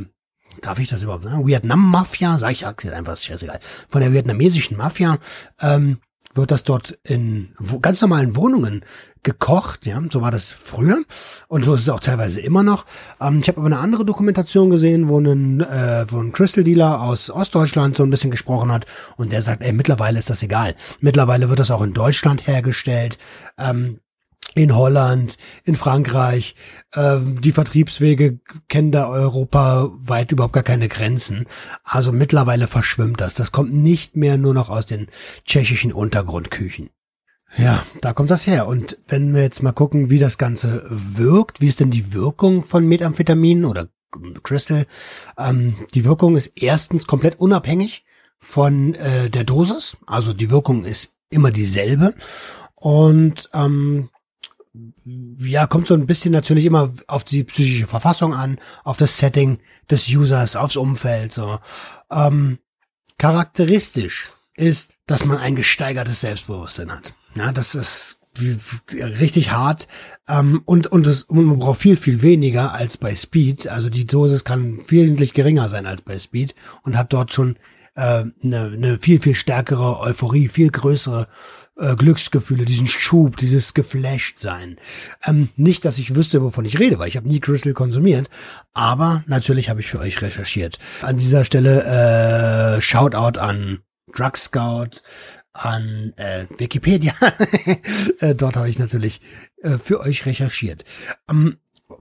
darf 0.61 0.79
ich 0.79 0.89
das 0.89 1.03
überhaupt 1.03 1.23
sagen? 1.23 1.45
Vietnam-Mafia, 1.45 2.37
sag 2.37 2.51
ich 2.51 2.61
jetzt 2.61 2.85
einfach, 2.87 3.17
scheißegal, 3.17 3.59
von 3.89 4.01
der 4.01 4.13
vietnamesischen 4.13 4.77
Mafia, 4.77 5.17
ähm, 5.59 5.97
wird 6.33 6.51
das 6.51 6.63
dort 6.63 6.97
in 7.03 7.55
ganz 7.81 8.01
normalen 8.01 8.35
Wohnungen 8.35 8.83
gekocht, 9.23 9.85
ja, 9.85 10.01
so 10.09 10.21
war 10.21 10.31
das 10.31 10.47
früher 10.47 11.03
und 11.47 11.63
so 11.63 11.75
ist 11.75 11.81
es 11.81 11.89
auch 11.89 11.99
teilweise 11.99 12.41
immer 12.41 12.63
noch. 12.63 12.85
Ähm, 13.19 13.39
ich 13.39 13.47
habe 13.47 13.59
aber 13.59 13.67
eine 13.67 13.79
andere 13.79 14.05
Dokumentation 14.05 14.69
gesehen, 14.69 15.09
wo 15.09 15.19
ein, 15.19 15.61
äh, 15.61 16.05
wo 16.09 16.19
ein 16.19 16.31
Crystal 16.31 16.63
Dealer 16.63 17.01
aus 17.01 17.29
Ostdeutschland 17.29 17.95
so 17.95 18.03
ein 18.03 18.09
bisschen 18.09 18.31
gesprochen 18.31 18.71
hat 18.71 18.85
und 19.17 19.31
der 19.31 19.41
sagt, 19.41 19.61
ey, 19.61 19.73
mittlerweile 19.73 20.19
ist 20.19 20.29
das 20.29 20.41
egal. 20.43 20.75
Mittlerweile 20.99 21.49
wird 21.49 21.59
das 21.59 21.71
auch 21.71 21.81
in 21.81 21.93
Deutschland 21.93 22.47
hergestellt. 22.47 23.17
Ähm, 23.57 23.99
in 24.55 24.75
Holland, 24.75 25.37
in 25.63 25.75
Frankreich. 25.75 26.55
Ähm, 26.95 27.41
die 27.41 27.51
Vertriebswege 27.51 28.39
kennen 28.67 28.91
da 28.91 29.07
europaweit 29.07 30.31
überhaupt 30.31 30.53
gar 30.53 30.63
keine 30.63 30.87
Grenzen. 30.87 31.45
Also 31.83 32.11
mittlerweile 32.11 32.67
verschwimmt 32.67 33.21
das. 33.21 33.33
Das 33.33 33.51
kommt 33.51 33.73
nicht 33.73 34.15
mehr 34.15 34.37
nur 34.37 34.53
noch 34.53 34.69
aus 34.69 34.85
den 34.85 35.07
tschechischen 35.45 35.93
Untergrundküchen. 35.93 36.89
Ja, 37.57 37.85
da 38.01 38.13
kommt 38.13 38.31
das 38.31 38.47
her. 38.47 38.67
Und 38.67 38.97
wenn 39.07 39.33
wir 39.33 39.41
jetzt 39.41 39.61
mal 39.61 39.73
gucken, 39.73 40.09
wie 40.09 40.19
das 40.19 40.37
Ganze 40.37 40.85
wirkt, 40.89 41.59
wie 41.59 41.67
ist 41.67 41.79
denn 41.79 41.91
die 41.91 42.13
Wirkung 42.13 42.63
von 42.63 42.87
Methamphetamin 42.87 43.65
oder 43.65 43.89
Crystal? 44.43 44.85
Ähm, 45.37 45.75
die 45.93 46.05
Wirkung 46.05 46.35
ist 46.37 46.51
erstens 46.55 47.07
komplett 47.07 47.39
unabhängig 47.39 48.05
von 48.39 48.95
äh, 48.95 49.29
der 49.29 49.43
Dosis. 49.43 49.97
Also 50.05 50.33
die 50.33 50.49
Wirkung 50.49 50.85
ist 50.85 51.13
immer 51.29 51.51
dieselbe. 51.51 52.13
Und 52.75 53.49
ähm, 53.53 54.09
ja, 55.03 55.67
kommt 55.67 55.87
so 55.87 55.93
ein 55.93 56.05
bisschen 56.05 56.31
natürlich 56.31 56.65
immer 56.65 56.93
auf 57.07 57.23
die 57.23 57.43
psychische 57.43 57.87
Verfassung 57.87 58.33
an, 58.33 58.57
auf 58.83 58.97
das 58.97 59.17
Setting 59.17 59.59
des 59.89 60.07
Users, 60.07 60.55
aufs 60.55 60.75
Umfeld, 60.77 61.33
so. 61.33 61.59
Ähm, 62.09 62.59
charakteristisch 63.17 64.31
ist, 64.55 64.93
dass 65.07 65.25
man 65.25 65.37
ein 65.37 65.55
gesteigertes 65.55 66.21
Selbstbewusstsein 66.21 66.91
hat. 66.91 67.13
Ja, 67.35 67.51
das 67.51 67.75
ist 67.75 68.17
richtig 68.39 69.51
hart 69.51 69.87
ähm, 70.27 70.61
und 70.65 70.87
und, 70.87 71.05
es, 71.05 71.23
und 71.23 71.43
man 71.45 71.59
braucht 71.59 71.81
viel 71.81 71.97
viel 71.97 72.21
weniger 72.21 72.73
als 72.73 72.97
bei 72.97 73.13
Speed. 73.13 73.67
Also 73.67 73.89
die 73.89 74.05
Dosis 74.05 74.45
kann 74.45 74.79
wesentlich 74.87 75.33
geringer 75.33 75.67
sein 75.67 75.85
als 75.85 76.01
bei 76.01 76.17
Speed 76.17 76.55
und 76.83 76.97
hat 76.97 77.11
dort 77.11 77.33
schon 77.33 77.57
äh, 77.95 78.23
eine, 78.43 78.71
eine 78.73 78.99
viel 78.99 79.19
viel 79.19 79.35
stärkere 79.35 79.99
Euphorie, 79.99 80.47
viel 80.47 80.69
größere 80.69 81.27
äh, 81.81 81.95
Glücksgefühle, 81.95 82.65
diesen 82.65 82.87
Schub, 82.87 83.37
dieses 83.37 83.73
geflasht 83.73 84.39
sein. 84.39 84.77
Ähm, 85.25 85.49
nicht, 85.55 85.83
dass 85.83 85.97
ich 85.97 86.15
wüsste, 86.15 86.41
wovon 86.41 86.65
ich 86.65 86.79
rede, 86.79 86.99
weil 86.99 87.07
ich 87.07 87.17
habe 87.17 87.27
nie 87.27 87.39
Crystal 87.39 87.73
konsumiert, 87.73 88.29
aber 88.73 89.23
natürlich 89.27 89.69
habe 89.69 89.81
ich 89.81 89.87
für 89.87 89.99
euch 89.99 90.21
recherchiert. 90.21 90.77
An 91.01 91.17
dieser 91.17 91.43
Stelle 91.43 92.77
äh, 92.77 92.81
Shoutout 92.81 93.39
an 93.39 93.79
Drug 94.15 94.37
Scout, 94.37 95.01
an 95.53 96.13
äh, 96.17 96.45
Wikipedia. 96.57 97.13
äh, 98.19 98.35
dort 98.35 98.55
habe 98.55 98.69
ich 98.69 98.79
natürlich 98.79 99.21
äh, 99.61 99.77
für 99.77 99.99
euch 100.01 100.25
recherchiert. 100.25 100.85
Ähm, 101.29 101.57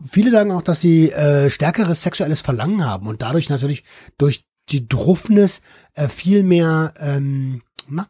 viele 0.09 0.31
sagen 0.31 0.53
auch, 0.53 0.63
dass 0.63 0.81
sie 0.81 1.11
äh, 1.11 1.51
stärkeres 1.51 2.03
sexuelles 2.03 2.41
Verlangen 2.41 2.85
haben 2.85 3.07
und 3.07 3.23
dadurch 3.23 3.49
natürlich 3.49 3.85
durch 4.19 4.45
die 4.69 4.87
Druffness 4.87 5.63
äh, 5.95 6.09
viel 6.09 6.43
mehr 6.43 6.95
ähm, 6.99 7.63
na, 7.89 8.09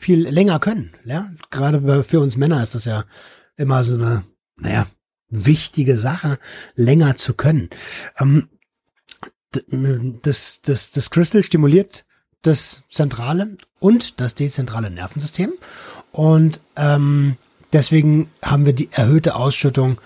viel 0.00 0.26
länger 0.26 0.58
können. 0.58 0.92
Ja? 1.04 1.30
Gerade 1.50 2.02
für 2.02 2.20
uns 2.20 2.36
Männer 2.36 2.62
ist 2.62 2.74
das 2.74 2.86
ja 2.86 3.04
immer 3.56 3.84
so 3.84 3.94
eine, 3.94 4.24
naja, 4.56 4.86
wichtige 5.28 5.98
Sache, 5.98 6.38
länger 6.74 7.16
zu 7.16 7.34
können. 7.34 7.68
Ähm, 8.18 8.48
das, 10.22 10.60
das, 10.62 10.90
das 10.90 11.10
Crystal 11.10 11.42
stimuliert 11.42 12.04
das 12.42 12.82
zentrale 12.88 13.56
und 13.78 14.20
das 14.20 14.34
dezentrale 14.34 14.90
Nervensystem 14.90 15.52
und 16.12 16.60
ähm, 16.76 17.36
deswegen 17.72 18.30
haben 18.42 18.64
wir 18.64 18.72
die 18.72 18.88
erhöhte 18.92 19.34
Ausschüttung 19.34 20.00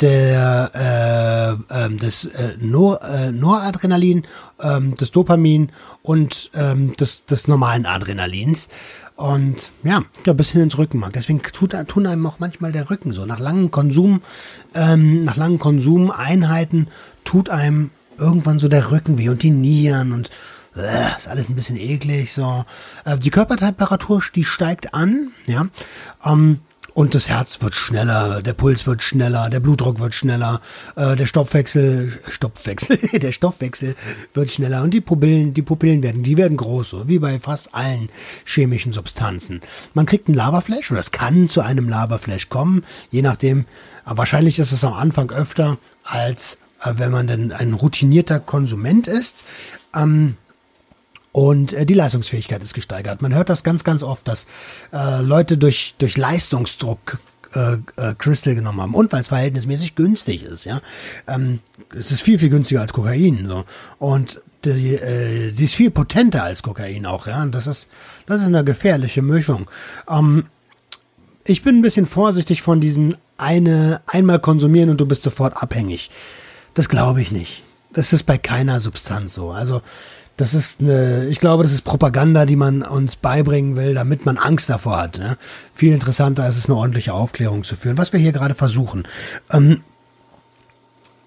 der 0.00 1.58
äh, 1.68 1.84
äh, 1.84 1.96
des 1.96 2.24
äh, 2.26 2.56
Nor, 2.58 3.02
äh, 3.02 3.32
Noradrenalin, 3.32 4.26
ähm, 4.60 4.94
des 4.96 5.10
Dopamin 5.10 5.70
und 6.02 6.50
ähm, 6.54 6.94
des, 6.96 7.24
des 7.26 7.48
normalen 7.48 7.86
Adrenalins. 7.86 8.68
Und 9.16 9.72
ja, 9.84 10.02
ja, 10.24 10.32
bis 10.32 10.52
hin 10.52 10.62
ins 10.62 10.78
Rückenmark. 10.78 11.12
Deswegen 11.12 11.42
tut, 11.42 11.74
tun 11.88 12.06
einem 12.06 12.26
auch 12.26 12.38
manchmal 12.38 12.72
der 12.72 12.88
Rücken 12.88 13.12
so. 13.12 13.26
Nach 13.26 13.38
langen 13.38 13.70
Konsum, 13.70 14.22
ähm, 14.74 15.20
nach 15.20 15.36
langen 15.36 15.58
Konsumeinheiten 15.58 16.88
tut 17.24 17.50
einem 17.50 17.90
irgendwann 18.16 18.58
so 18.58 18.68
der 18.68 18.90
Rücken 18.90 19.18
weh 19.18 19.28
und 19.28 19.42
die 19.42 19.50
Nieren 19.50 20.12
und 20.12 20.30
äh, 20.74 21.16
ist 21.18 21.28
alles 21.28 21.48
ein 21.48 21.54
bisschen 21.54 21.76
eklig. 21.76 22.32
So, 22.32 22.64
äh, 23.04 23.18
die 23.18 23.30
Körpertemperatur, 23.30 24.22
die 24.34 24.44
steigt 24.44 24.94
an, 24.94 25.32
ja. 25.46 25.66
Ähm, 26.24 26.60
und 26.94 27.14
das 27.14 27.28
Herz 27.28 27.62
wird 27.62 27.74
schneller, 27.74 28.42
der 28.42 28.52
Puls 28.52 28.86
wird 28.86 29.02
schneller, 29.02 29.50
der 29.50 29.60
Blutdruck 29.60 30.00
wird 30.00 30.14
schneller, 30.14 30.60
äh, 30.96 31.16
der 31.16 31.26
Stoffwechsel, 31.26 32.18
Stoffwechsel, 32.28 32.96
der 33.12 33.32
Stoffwechsel 33.32 33.96
wird 34.34 34.50
schneller 34.50 34.82
und 34.82 34.92
die 34.92 35.00
Pupillen, 35.00 35.54
die 35.54 35.62
Pupillen 35.62 36.02
werden, 36.02 36.22
die 36.22 36.36
werden 36.36 36.56
groß, 36.56 36.90
so 36.90 37.08
wie 37.08 37.18
bei 37.18 37.38
fast 37.40 37.74
allen 37.74 38.08
chemischen 38.44 38.92
Substanzen. 38.92 39.60
Man 39.94 40.06
kriegt 40.06 40.28
ein 40.28 40.34
Laberflash 40.34 40.90
oder 40.90 41.00
es 41.00 41.12
kann 41.12 41.48
zu 41.48 41.60
einem 41.60 41.88
Laberflash 41.88 42.48
kommen, 42.48 42.84
je 43.10 43.22
nachdem. 43.22 43.66
Aber 44.04 44.18
wahrscheinlich 44.18 44.58
ist 44.58 44.72
es 44.72 44.84
am 44.84 44.94
Anfang 44.94 45.30
öfter 45.30 45.78
als 46.04 46.58
äh, 46.82 46.94
wenn 46.96 47.10
man 47.10 47.26
denn 47.26 47.52
ein 47.52 47.74
routinierter 47.74 48.40
Konsument 48.40 49.06
ist. 49.06 49.44
Ähm, 49.94 50.36
und 51.32 51.72
äh, 51.72 51.86
die 51.86 51.94
Leistungsfähigkeit 51.94 52.62
ist 52.62 52.74
gesteigert. 52.74 53.22
Man 53.22 53.34
hört 53.34 53.48
das 53.48 53.62
ganz, 53.62 53.84
ganz 53.84 54.02
oft, 54.02 54.26
dass 54.28 54.46
äh, 54.92 55.22
Leute 55.22 55.56
durch, 55.58 55.94
durch 55.98 56.16
Leistungsdruck 56.16 57.18
äh, 57.54 57.74
äh, 57.96 58.14
Crystal 58.16 58.54
genommen 58.54 58.80
haben 58.80 58.94
und 58.94 59.12
weil 59.12 59.20
es 59.20 59.28
verhältnismäßig 59.28 59.94
günstig 59.94 60.44
ist, 60.44 60.64
ja. 60.64 60.80
Ähm, 61.26 61.60
es 61.96 62.10
ist 62.10 62.22
viel, 62.22 62.38
viel 62.38 62.50
günstiger 62.50 62.80
als 62.80 62.92
Kokain. 62.92 63.46
So. 63.48 63.64
Und 63.98 64.40
die, 64.64 64.94
äh, 64.94 65.52
sie 65.54 65.64
ist 65.64 65.74
viel 65.74 65.90
potenter 65.90 66.44
als 66.44 66.62
Kokain 66.62 67.06
auch, 67.06 67.26
ja. 67.26 67.42
Und 67.42 67.54
das 67.54 67.66
ist, 67.66 67.88
das 68.26 68.40
ist 68.40 68.46
eine 68.46 68.64
gefährliche 68.64 69.22
Mischung. 69.22 69.70
Ähm, 70.08 70.46
ich 71.44 71.62
bin 71.62 71.78
ein 71.78 71.82
bisschen 71.82 72.06
vorsichtig 72.06 72.62
von 72.62 72.80
diesem 72.80 73.16
eine 73.36 74.02
einmal 74.06 74.38
konsumieren 74.38 74.90
und 74.90 75.00
du 75.00 75.06
bist 75.06 75.22
sofort 75.22 75.60
abhängig. 75.60 76.10
Das 76.74 76.88
glaube 76.88 77.22
ich 77.22 77.32
nicht. 77.32 77.62
Das 77.92 78.12
ist 78.12 78.24
bei 78.24 78.38
keiner 78.38 78.80
Substanz 78.80 79.34
so. 79.34 79.50
Also 79.50 79.82
das 80.36 80.54
ist 80.54 80.80
eine, 80.80 81.26
ich 81.26 81.38
glaube, 81.38 81.64
das 81.64 81.72
ist 81.72 81.82
Propaganda, 81.82 82.46
die 82.46 82.56
man 82.56 82.82
uns 82.82 83.16
beibringen 83.16 83.76
will, 83.76 83.94
damit 83.94 84.24
man 84.24 84.38
Angst 84.38 84.70
davor 84.70 84.96
hat. 84.96 85.18
Ne? 85.18 85.36
Viel 85.74 85.92
interessanter 85.92 86.48
ist 86.48 86.56
es, 86.56 86.66
eine 86.66 86.76
ordentliche 86.76 87.12
Aufklärung 87.12 87.62
zu 87.62 87.76
führen, 87.76 87.98
was 87.98 88.12
wir 88.14 88.20
hier 88.20 88.32
gerade 88.32 88.54
versuchen. 88.54 89.06
Ähm, 89.50 89.82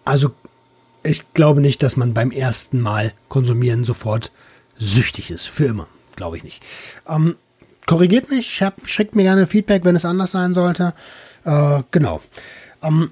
also, 0.04 0.32
ich 1.04 1.32
glaube 1.34 1.62
nicht, 1.62 1.84
dass 1.84 1.96
man 1.96 2.14
beim 2.16 2.32
ersten 2.32 2.82
Mal 2.82 3.14
konsumieren 3.30 3.84
sofort 3.84 4.32
süchtig 4.78 5.30
ist. 5.30 5.48
Für 5.48 5.66
immer. 5.66 5.88
Glaube 6.16 6.38
ich 6.38 6.44
nicht. 6.44 6.64
Ähm, 7.08 7.36
korrigiert 7.86 8.30
mich, 8.30 8.64
hab, 8.64 8.90
schickt 8.90 9.16
mir 9.16 9.24
gerne 9.24 9.46
Feedback, 9.46 9.86
wenn 9.86 9.96
es 9.96 10.06
anders 10.06 10.32
sein 10.32 10.54
sollte. 10.56 10.94
Äh, 11.44 11.84
genau. 11.92 12.22
Ähm, 12.82 13.12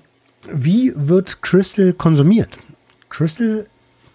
wie 0.51 0.93
wird 0.95 1.43
Crystal 1.43 1.93
konsumiert? 1.93 2.57
Crystal 3.11 3.67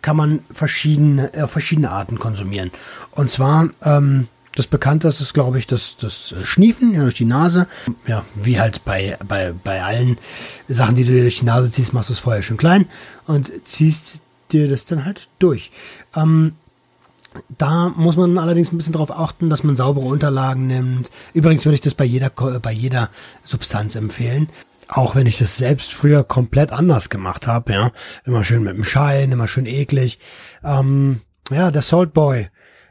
kann 0.02 0.16
man 0.16 0.40
verschiedene, 0.50 1.32
äh, 1.34 1.46
verschiedene 1.46 1.90
Arten 1.90 2.18
konsumieren. 2.18 2.70
Und 3.12 3.30
zwar, 3.30 3.68
ähm, 3.82 4.28
das 4.54 4.66
bekannteste 4.66 5.22
ist, 5.22 5.34
glaube 5.34 5.58
ich, 5.58 5.66
das, 5.66 5.96
das 5.98 6.34
Schniefen 6.44 6.94
ja, 6.94 7.02
durch 7.02 7.14
die 7.14 7.26
Nase. 7.26 7.68
Ja, 8.06 8.24
wie 8.34 8.58
halt 8.58 8.84
bei, 8.84 9.18
bei, 9.26 9.52
bei 9.52 9.82
allen 9.82 10.16
Sachen, 10.66 10.96
die 10.96 11.04
du 11.04 11.12
dir 11.12 11.22
durch 11.22 11.40
die 11.40 11.44
Nase 11.44 11.70
ziehst, 11.70 11.92
machst 11.92 12.08
du 12.08 12.14
es 12.14 12.18
vorher 12.18 12.42
schön 12.42 12.56
klein 12.56 12.86
und 13.26 13.52
ziehst 13.64 14.22
dir 14.52 14.66
das 14.68 14.86
dann 14.86 15.04
halt 15.04 15.28
durch. 15.38 15.70
Ähm, 16.14 16.52
da 17.58 17.92
muss 17.96 18.16
man 18.16 18.38
allerdings 18.38 18.72
ein 18.72 18.78
bisschen 18.78 18.94
darauf 18.94 19.10
achten, 19.10 19.50
dass 19.50 19.62
man 19.62 19.76
saubere 19.76 20.06
Unterlagen 20.06 20.66
nimmt. 20.66 21.10
Übrigens 21.34 21.66
würde 21.66 21.74
ich 21.74 21.82
das 21.82 21.92
bei 21.92 22.04
jeder, 22.04 22.30
bei 22.30 22.72
jeder 22.72 23.10
Substanz 23.42 23.94
empfehlen. 23.94 24.48
Auch 24.88 25.14
wenn 25.14 25.26
ich 25.26 25.38
das 25.38 25.56
selbst 25.56 25.92
früher 25.92 26.24
komplett 26.24 26.72
anders 26.72 27.10
gemacht 27.10 27.46
habe, 27.46 27.72
ja, 27.72 27.92
immer 28.24 28.44
schön 28.44 28.62
mit 28.62 28.76
dem 28.76 28.84
Schein, 28.84 29.32
immer 29.32 29.48
schön 29.48 29.66
eklig. 29.66 30.18
Ähm, 30.64 31.20
ja, 31.50 31.70
der 31.70 31.82
Salt 31.82 32.12
Boy, 32.12 32.48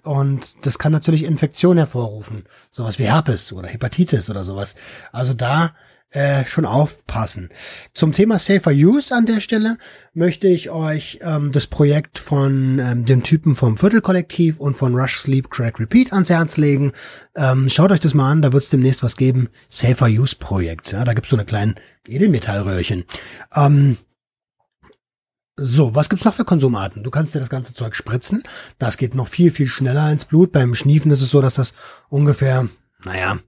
und 0.01 0.65
das 0.65 0.77
kann 0.77 0.91
natürlich 0.91 1.23
Infektion 1.23 1.77
hervorrufen, 1.77 2.45
sowas 2.71 2.99
wie 2.99 3.05
Herpes 3.05 3.51
oder 3.51 3.67
Hepatitis 3.67 4.29
oder 4.29 4.43
sowas. 4.43 4.75
Also 5.11 5.33
da 5.33 5.71
äh, 6.11 6.45
schon 6.45 6.65
aufpassen. 6.65 7.49
Zum 7.93 8.13
Thema 8.13 8.39
Safer 8.39 8.71
Use 8.71 9.13
an 9.13 9.25
der 9.25 9.41
Stelle 9.41 9.77
möchte 10.13 10.47
ich 10.47 10.69
euch 10.69 11.19
ähm, 11.21 11.51
das 11.51 11.67
Projekt 11.67 12.19
von 12.19 12.79
ähm, 12.79 13.05
dem 13.05 13.23
Typen 13.23 13.55
vom 13.55 13.77
Viertelkollektiv 13.77 14.59
und 14.59 14.77
von 14.77 14.95
Rush 14.95 15.17
Sleep 15.17 15.49
Crack 15.49 15.79
Repeat 15.79 16.13
ans 16.13 16.29
Herz 16.29 16.57
legen. 16.57 16.93
Ähm, 17.35 17.69
schaut 17.69 17.91
euch 17.91 17.99
das 17.99 18.13
mal 18.13 18.31
an, 18.31 18.41
da 18.41 18.53
wird 18.53 18.63
es 18.63 18.69
demnächst 18.69 19.03
was 19.03 19.17
geben. 19.17 19.49
Safer 19.69 20.07
Use 20.07 20.35
Projekt. 20.37 20.91
Ja, 20.91 21.03
da 21.03 21.13
gibt's 21.13 21.29
so 21.29 21.35
eine 21.35 21.45
kleinen 21.45 21.75
Edelmetallröhrchen. 22.07 23.05
Ähm, 23.53 23.97
so, 25.57 25.95
was 25.95 26.09
gibt's 26.09 26.25
noch 26.25 26.33
für 26.33 26.45
Konsumarten? 26.45 27.03
Du 27.03 27.11
kannst 27.11 27.33
dir 27.33 27.39
das 27.39 27.49
ganze 27.49 27.73
Zeug 27.73 27.95
spritzen. 27.95 28.43
Das 28.77 28.97
geht 28.97 29.15
noch 29.15 29.27
viel, 29.27 29.51
viel 29.51 29.67
schneller 29.67 30.11
ins 30.11 30.25
Blut. 30.25 30.51
Beim 30.51 30.75
Schniefen 30.75 31.11
ist 31.11 31.21
es 31.21 31.31
so, 31.31 31.41
dass 31.41 31.55
das 31.55 31.73
ungefähr, 32.09 32.67
naja, 33.05 33.39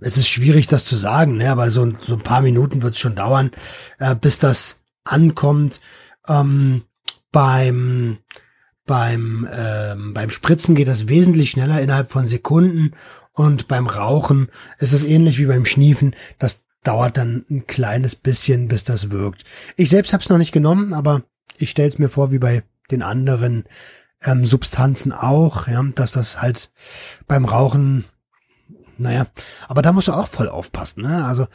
es 0.00 0.16
ist 0.16 0.28
schwierig, 0.28 0.66
das 0.66 0.84
zu 0.84 0.96
sagen, 0.96 1.36
ne? 1.36 1.50
aber 1.50 1.70
so, 1.70 1.92
so 2.00 2.14
ein 2.14 2.22
paar 2.22 2.42
Minuten 2.42 2.82
wird 2.82 2.94
es 2.94 3.00
schon 3.00 3.16
dauern, 3.16 3.50
äh, 3.98 4.14
bis 4.14 4.38
das 4.38 4.80
ankommt. 5.04 5.80
Ähm, 6.26 6.82
beim 7.32 8.18
beim 8.86 9.46
ähm, 9.52 10.14
beim 10.14 10.30
Spritzen 10.30 10.74
geht 10.74 10.88
das 10.88 11.08
wesentlich 11.08 11.50
schneller 11.50 11.80
innerhalb 11.80 12.10
von 12.10 12.26
Sekunden 12.26 12.92
und 13.32 13.68
beim 13.68 13.86
Rauchen 13.86 14.48
ist 14.78 14.92
es 14.92 15.02
ähnlich 15.02 15.38
wie 15.38 15.46
beim 15.46 15.66
Schniefen. 15.66 16.14
Das 16.38 16.64
dauert 16.84 17.18
dann 17.18 17.44
ein 17.50 17.66
kleines 17.66 18.14
bisschen, 18.14 18.68
bis 18.68 18.84
das 18.84 19.10
wirkt. 19.10 19.44
Ich 19.76 19.90
selbst 19.90 20.12
habe 20.12 20.22
es 20.22 20.30
noch 20.30 20.38
nicht 20.38 20.52
genommen, 20.52 20.94
aber 20.94 21.22
ich 21.58 21.70
stelle 21.70 21.88
es 21.88 21.98
mir 21.98 22.08
vor, 22.08 22.32
wie 22.32 22.38
bei 22.38 22.62
den 22.90 23.02
anderen 23.02 23.64
ähm, 24.22 24.46
Substanzen 24.46 25.12
auch, 25.12 25.68
ja, 25.68 25.82
dass 25.94 26.12
das 26.12 26.40
halt 26.40 26.70
beim 27.26 27.44
Rauchen, 27.44 28.04
naja, 28.98 29.26
aber 29.68 29.82
da 29.82 29.92
musst 29.92 30.08
du 30.08 30.12
auch 30.12 30.28
voll 30.28 30.48
aufpassen, 30.48 31.02
ne? 31.02 31.24
Also 31.24 31.46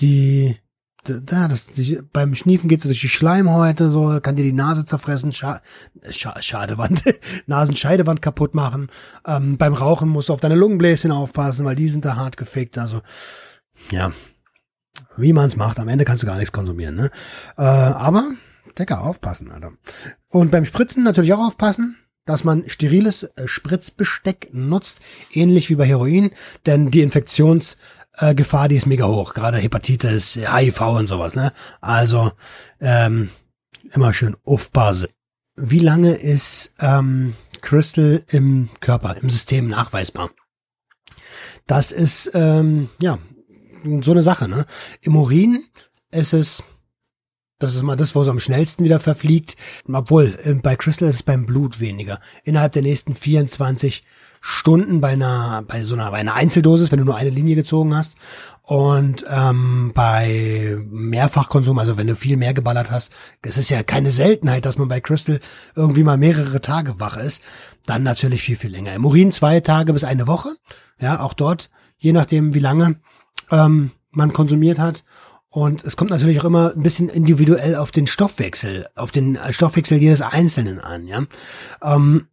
die, 0.00 0.56
da, 1.04 1.48
das, 1.48 1.66
die, 1.66 2.00
beim 2.12 2.34
Schniefen 2.34 2.68
geht's 2.68 2.84
durch 2.84 3.00
die 3.00 3.08
Schleimhäute, 3.08 3.90
so, 3.90 4.20
kann 4.20 4.36
dir 4.36 4.44
die 4.44 4.52
Nase 4.52 4.84
zerfressen, 4.84 5.32
Scha 5.32 5.60
Scha 6.08 6.40
Schadewand, 6.40 7.04
Nasenscheidewand 7.46 8.22
kaputt 8.22 8.54
machen. 8.54 8.88
Ähm, 9.26 9.58
beim 9.58 9.74
Rauchen 9.74 10.08
musst 10.08 10.28
du 10.28 10.32
auf 10.32 10.40
deine 10.40 10.54
Lungenbläschen 10.54 11.12
aufpassen, 11.12 11.64
weil 11.64 11.76
die 11.76 11.88
sind 11.88 12.04
da 12.04 12.16
hart 12.16 12.36
gefickt. 12.36 12.78
Also, 12.78 13.00
ja, 13.90 14.12
wie 15.16 15.32
man 15.32 15.48
es 15.48 15.56
macht. 15.56 15.78
Am 15.78 15.88
Ende 15.88 16.04
kannst 16.04 16.22
du 16.22 16.26
gar 16.26 16.36
nichts 16.36 16.52
konsumieren. 16.52 16.94
Ne? 16.94 17.10
Äh, 17.56 17.62
aber, 17.62 18.30
Decker, 18.78 19.02
aufpassen, 19.02 19.50
Alter. 19.50 19.72
Und 20.28 20.50
beim 20.50 20.64
Spritzen 20.64 21.04
natürlich 21.04 21.32
auch 21.32 21.46
aufpassen, 21.46 21.96
dass 22.24 22.44
man 22.44 22.68
steriles 22.68 23.24
äh, 23.24 23.46
Spritzbesteck 23.46 24.50
nutzt, 24.52 25.00
ähnlich 25.32 25.70
wie 25.70 25.76
bei 25.76 25.86
Heroin, 25.86 26.30
denn 26.66 26.90
die 26.90 27.02
Infektionsgefahr, 27.02 28.66
äh, 28.66 28.68
die 28.68 28.76
ist 28.76 28.86
mega 28.86 29.06
hoch, 29.06 29.34
gerade 29.34 29.58
Hepatitis, 29.58 30.36
HIV 30.36 30.80
und 30.80 31.06
sowas. 31.06 31.34
Ne? 31.34 31.52
Also 31.80 32.32
ähm, 32.80 33.30
immer 33.92 34.12
schön 34.12 34.36
aufpassen. 34.44 35.08
Wie 35.56 35.78
lange 35.78 36.14
ist 36.14 36.72
ähm, 36.80 37.34
Crystal 37.60 38.24
im 38.28 38.70
Körper, 38.80 39.16
im 39.16 39.30
System 39.30 39.68
nachweisbar? 39.68 40.30
Das 41.66 41.92
ist 41.92 42.30
ähm, 42.34 42.90
ja 43.00 43.18
so 44.00 44.10
eine 44.10 44.22
Sache, 44.22 44.48
ne? 44.48 44.66
Im 45.00 45.16
Urin 45.16 45.64
ist 46.10 46.32
es, 46.32 46.62
das 47.64 47.74
ist 47.74 47.82
mal 47.82 47.96
das, 47.96 48.14
wo 48.14 48.22
es 48.22 48.28
am 48.28 48.40
schnellsten 48.40 48.84
wieder 48.84 49.00
verfliegt. 49.00 49.56
Obwohl, 49.92 50.38
äh, 50.44 50.54
bei 50.54 50.76
Crystal 50.76 51.08
ist 51.08 51.16
es 51.16 51.22
beim 51.22 51.46
Blut 51.46 51.80
weniger. 51.80 52.20
Innerhalb 52.44 52.72
der 52.72 52.82
nächsten 52.82 53.14
24 53.14 54.04
Stunden 54.40 55.00
bei 55.00 55.12
einer, 55.12 55.64
bei 55.66 55.82
so 55.82 55.94
einer, 55.94 56.10
bei 56.10 56.18
einer 56.18 56.34
Einzeldosis, 56.34 56.92
wenn 56.92 56.98
du 56.98 57.06
nur 57.06 57.16
eine 57.16 57.30
Linie 57.30 57.54
gezogen 57.54 57.96
hast. 57.96 58.16
Und 58.62 59.24
ähm, 59.28 59.92
bei 59.94 60.76
Mehrfachkonsum, 60.90 61.78
also 61.78 61.96
wenn 61.96 62.06
du 62.06 62.16
viel 62.16 62.36
mehr 62.36 62.54
geballert 62.54 62.90
hast, 62.90 63.12
es 63.42 63.58
ist 63.58 63.70
ja 63.70 63.82
keine 63.82 64.10
Seltenheit, 64.10 64.64
dass 64.64 64.78
man 64.78 64.88
bei 64.88 65.00
Crystal 65.00 65.40
irgendwie 65.74 66.02
mal 66.02 66.16
mehrere 66.16 66.60
Tage 66.60 67.00
wach 67.00 67.16
ist, 67.16 67.42
dann 67.86 68.02
natürlich 68.02 68.42
viel, 68.42 68.56
viel 68.56 68.70
länger. 68.70 68.94
Im 68.94 69.04
Urin 69.04 69.32
zwei 69.32 69.60
Tage 69.60 69.92
bis 69.92 70.04
eine 70.04 70.26
Woche. 70.26 70.56
Ja, 71.00 71.20
auch 71.20 71.34
dort, 71.34 71.70
je 71.98 72.12
nachdem 72.12 72.54
wie 72.54 72.60
lange 72.60 72.96
ähm, 73.50 73.90
man 74.10 74.32
konsumiert 74.32 74.78
hat. 74.78 75.04
Und 75.54 75.84
es 75.84 75.96
kommt 75.96 76.10
natürlich 76.10 76.40
auch 76.40 76.46
immer 76.46 76.72
ein 76.74 76.82
bisschen 76.82 77.08
individuell 77.08 77.76
auf 77.76 77.92
den 77.92 78.08
Stoffwechsel, 78.08 78.88
auf 78.96 79.12
den 79.12 79.38
Stoffwechsel 79.50 79.98
jedes 79.98 80.20
Einzelnen 80.20 80.80
an, 80.80 81.06
ja. 81.06 81.26
Ähm, 81.80 82.26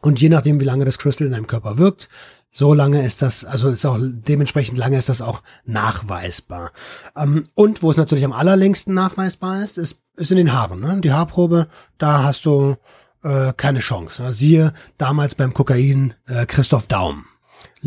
und 0.00 0.18
je 0.18 0.30
nachdem, 0.30 0.58
wie 0.58 0.64
lange 0.64 0.86
das 0.86 0.96
Crystal 0.96 1.26
in 1.26 1.34
deinem 1.34 1.46
Körper 1.46 1.76
wirkt, 1.76 2.08
so 2.50 2.72
lange 2.72 3.04
ist 3.04 3.20
das, 3.20 3.44
also 3.44 3.68
ist 3.68 3.84
auch 3.84 3.98
dementsprechend 4.00 4.78
lange 4.78 4.96
ist 4.96 5.10
das 5.10 5.20
auch 5.20 5.42
nachweisbar. 5.66 6.72
Ähm, 7.14 7.44
und 7.52 7.82
wo 7.82 7.90
es 7.90 7.98
natürlich 7.98 8.24
am 8.24 8.32
allerlängsten 8.32 8.94
nachweisbar 8.94 9.62
ist, 9.62 9.76
ist, 9.76 10.00
ist 10.16 10.30
in 10.30 10.38
den 10.38 10.54
Haaren. 10.54 10.80
Ne? 10.80 10.98
Die 11.02 11.12
Haarprobe, 11.12 11.68
da 11.98 12.22
hast 12.22 12.46
du 12.46 12.76
äh, 13.24 13.52
keine 13.54 13.80
Chance. 13.80 14.32
Siehe 14.32 14.72
damals 14.96 15.34
beim 15.34 15.52
Kokain 15.52 16.14
äh, 16.26 16.46
Christoph 16.46 16.86
Daum. 16.86 17.26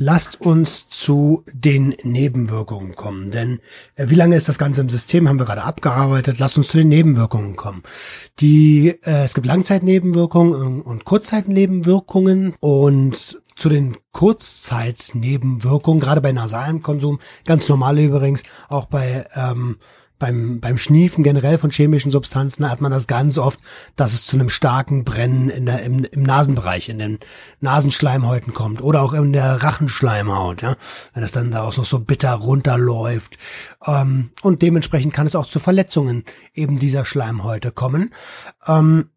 Lasst 0.02 0.40
uns 0.40 0.88
zu 0.88 1.44
den 1.52 1.94
Nebenwirkungen 2.04 2.96
kommen, 2.96 3.32
denn 3.32 3.60
äh, 3.96 4.06
wie 4.08 4.16
lange 4.16 4.38
ist 4.38 4.48
das 4.48 4.58
Ganze 4.58 4.80
im 4.80 4.88
System, 4.88 5.28
haben 5.28 5.40
wir 5.40 5.46
gerade 5.46 5.64
abgearbeitet. 5.64 6.40
Lasst 6.40 6.58
uns 6.58 6.70
zu 6.70 6.78
den 6.78 6.88
Nebenwirkungen 6.88 7.58
kommen. 7.58 7.84
Die, 8.40 8.96
äh, 9.04 9.26
es 9.26 9.34
gibt 9.34 9.46
Langzeitnebenwirkungen 9.46 10.84
und 10.84 11.04
Kurzzeitnebenwirkungen 11.04 12.54
und 12.62 13.42
zu 13.58 13.68
den 13.68 13.98
Kurzzeitnebenwirkungen, 14.14 16.00
gerade 16.00 16.22
bei 16.22 16.32
nasalem 16.32 16.82
Konsum, 16.82 17.20
ganz 17.44 17.68
normal 17.68 18.00
übrigens, 18.00 18.44
auch 18.70 18.86
bei 18.86 19.28
ähm, 19.36 19.80
beim, 20.20 20.60
beim 20.60 20.78
Schniefen 20.78 21.24
generell 21.24 21.58
von 21.58 21.72
chemischen 21.72 22.12
Substanzen 22.12 22.70
hat 22.70 22.82
man 22.82 22.92
das 22.92 23.08
ganz 23.08 23.38
oft, 23.38 23.60
dass 23.96 24.14
es 24.14 24.26
zu 24.26 24.36
einem 24.36 24.50
starken 24.50 25.06
Brennen 25.06 25.50
in 25.50 25.66
der, 25.66 25.82
im, 25.84 26.04
im 26.04 26.24
Nasenbereich, 26.24 26.90
in 26.90 27.00
den 27.00 27.20
Nasenschleimhäuten 27.62 28.54
kommt 28.54 28.82
oder 28.82 29.02
auch 29.02 29.14
in 29.14 29.34
der 29.34 29.64
Rachenschleimhaut, 29.64 30.62
ja, 30.62 30.76
wenn 31.14 31.24
es 31.24 31.32
dann 31.32 31.52
daraus 31.52 31.78
noch 31.78 31.86
so 31.86 32.00
bitter 32.00 32.34
runterläuft. 32.34 33.38
Ähm, 33.86 34.32
und 34.42 34.62
dementsprechend 34.62 35.14
kann 35.14 35.26
es 35.26 35.36
auch 35.36 35.48
zu 35.48 35.60
Verletzungen 35.60 36.26
eben 36.54 36.78
dieser 36.78 37.06
Schleimhäute 37.06 37.72
kommen. 37.72 38.12
Ähm, 38.68 39.10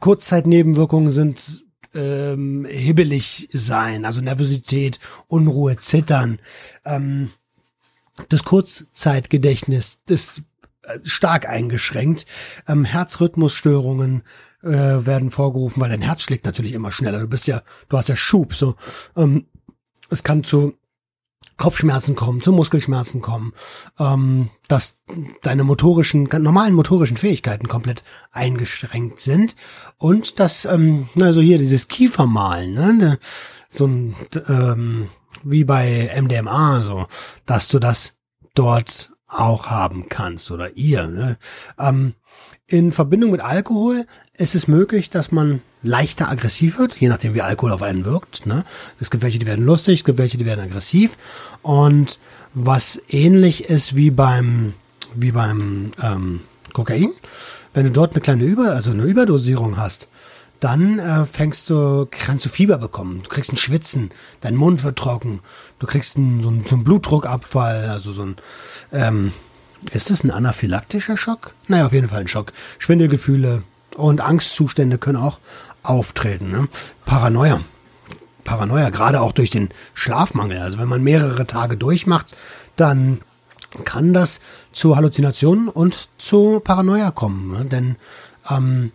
Kurzzeitnebenwirkungen 0.00 1.10
sind 1.10 1.64
ähm, 1.94 2.66
hibbelig 2.68 3.48
sein, 3.52 4.04
also 4.04 4.20
Nervosität, 4.20 5.00
Unruhe, 5.28 5.76
Zittern. 5.76 6.38
Ähm, 6.84 7.30
das 8.28 8.44
Kurzzeitgedächtnis 8.44 10.00
ist 10.08 10.42
äh, 10.82 10.98
stark 11.04 11.48
eingeschränkt. 11.48 12.26
Ähm, 12.66 12.84
Herzrhythmusstörungen 12.84 14.22
äh, 14.62 14.68
werden 14.70 15.30
vorgerufen, 15.30 15.80
weil 15.80 15.90
dein 15.90 16.02
Herz 16.02 16.22
schlägt 16.22 16.44
natürlich 16.44 16.72
immer 16.72 16.92
schneller. 16.92 17.20
Du 17.20 17.28
bist 17.28 17.46
ja, 17.46 17.62
du 17.88 17.96
hast 17.96 18.08
ja 18.08 18.16
Schub. 18.16 18.54
So, 18.54 18.76
ähm, 19.16 19.46
es 20.10 20.22
kann 20.22 20.44
zu 20.44 20.74
Kopfschmerzen 21.56 22.16
kommen, 22.16 22.42
zu 22.42 22.52
Muskelschmerzen 22.52 23.22
kommen, 23.22 23.54
ähm, 23.98 24.50
dass 24.68 24.98
deine 25.42 25.64
motorischen, 25.64 26.24
normalen 26.24 26.74
motorischen 26.74 27.16
Fähigkeiten 27.16 27.66
komplett 27.66 28.04
eingeschränkt 28.30 29.20
sind 29.20 29.56
und 29.96 30.38
dass, 30.38 30.66
ähm, 30.66 31.08
also 31.18 31.40
hier 31.40 31.58
dieses 31.58 31.88
Kiefermalen, 31.88 32.74
ne, 32.74 33.18
so 33.70 33.86
ein 33.86 34.14
ähm, 34.48 35.08
wie 35.42 35.64
bei 35.64 36.10
MDMA, 36.20 36.82
so, 36.82 37.06
dass 37.44 37.68
du 37.68 37.78
das 37.78 38.14
dort 38.54 39.10
auch 39.28 39.66
haben 39.66 40.08
kannst 40.08 40.50
oder 40.50 40.76
ihr. 40.76 41.06
Ne? 41.08 41.36
Ähm, 41.78 42.14
In 42.68 42.90
Verbindung 42.92 43.30
mit 43.30 43.40
Alkohol 43.40 44.06
ist 44.34 44.54
es 44.54 44.66
möglich, 44.66 45.10
dass 45.10 45.30
man 45.30 45.62
leichter 45.82 46.28
aggressiv 46.28 46.78
wird, 46.78 46.96
je 46.96 47.08
nachdem 47.08 47.34
wie 47.34 47.42
Alkohol 47.42 47.72
auf 47.72 47.82
einen 47.82 48.04
wirkt. 48.04 48.44
Ne? 48.46 48.64
Es 48.98 49.10
gibt 49.10 49.22
welche, 49.22 49.38
die 49.38 49.46
werden 49.46 49.64
lustig, 49.64 50.00
es 50.00 50.04
gibt 50.04 50.18
welche, 50.18 50.38
die 50.38 50.46
werden 50.46 50.64
aggressiv. 50.64 51.16
Und 51.62 52.18
was 52.54 53.00
ähnlich 53.08 53.64
ist 53.70 53.94
wie 53.94 54.10
beim, 54.10 54.74
wie 55.14 55.32
beim 55.32 55.92
ähm, 56.02 56.40
Kokain, 56.72 57.12
wenn 57.72 57.84
du 57.84 57.92
dort 57.92 58.12
eine 58.14 58.20
kleine 58.20 58.44
Über, 58.44 58.72
also 58.72 58.90
eine 58.90 59.04
Überdosierung 59.04 59.76
hast, 59.76 60.08
dann 60.60 60.98
äh, 60.98 61.26
fängst 61.26 61.70
du, 61.70 62.06
kannst 62.10 62.44
du 62.44 62.48
Fieber 62.48 62.78
bekommen, 62.78 63.22
du 63.22 63.28
kriegst 63.28 63.52
ein 63.52 63.56
Schwitzen, 63.56 64.10
dein 64.40 64.56
Mund 64.56 64.84
wird 64.84 64.98
trocken, 64.98 65.40
du 65.78 65.86
kriegst 65.86 66.16
einen, 66.16 66.42
so, 66.42 66.48
einen, 66.48 66.64
so 66.64 66.76
einen 66.76 66.84
Blutdruckabfall, 66.84 67.88
also 67.90 68.12
so 68.12 68.22
ein, 68.22 68.36
ähm, 68.92 69.32
ist 69.92 70.10
das 70.10 70.24
ein 70.24 70.30
anaphylaktischer 70.30 71.16
Schock? 71.16 71.54
Naja, 71.68 71.86
auf 71.86 71.92
jeden 71.92 72.08
Fall 72.08 72.20
ein 72.20 72.28
Schock. 72.28 72.52
Schwindelgefühle 72.78 73.62
und 73.96 74.20
Angstzustände 74.20 74.98
können 74.98 75.18
auch 75.18 75.38
auftreten. 75.82 76.50
Ne? 76.50 76.68
Paranoia. 77.04 77.60
Paranoia, 78.44 78.90
gerade 78.90 79.20
auch 79.20 79.32
durch 79.32 79.50
den 79.50 79.70
Schlafmangel. 79.94 80.58
Also 80.58 80.78
wenn 80.78 80.88
man 80.88 81.02
mehrere 81.02 81.46
Tage 81.46 81.76
durchmacht, 81.76 82.36
dann 82.76 83.20
kann 83.84 84.14
das 84.14 84.40
zu 84.72 84.96
Halluzinationen 84.96 85.68
und 85.68 86.08
zu 86.18 86.60
Paranoia 86.60 87.10
kommen. 87.10 87.52
Ne? 87.52 87.64
Denn 87.66 87.96
ähm, 88.48 88.92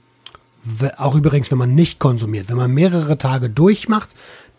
auch 0.98 1.16
übrigens, 1.16 1.52
wenn 1.52 1.58
man 1.58 1.76
nicht 1.76 2.00
konsumiert, 2.00 2.50
wenn 2.50 2.58
man 2.58 2.72
mehrere 2.72 3.18
Tage 3.18 3.50
durchmacht, 3.50 4.10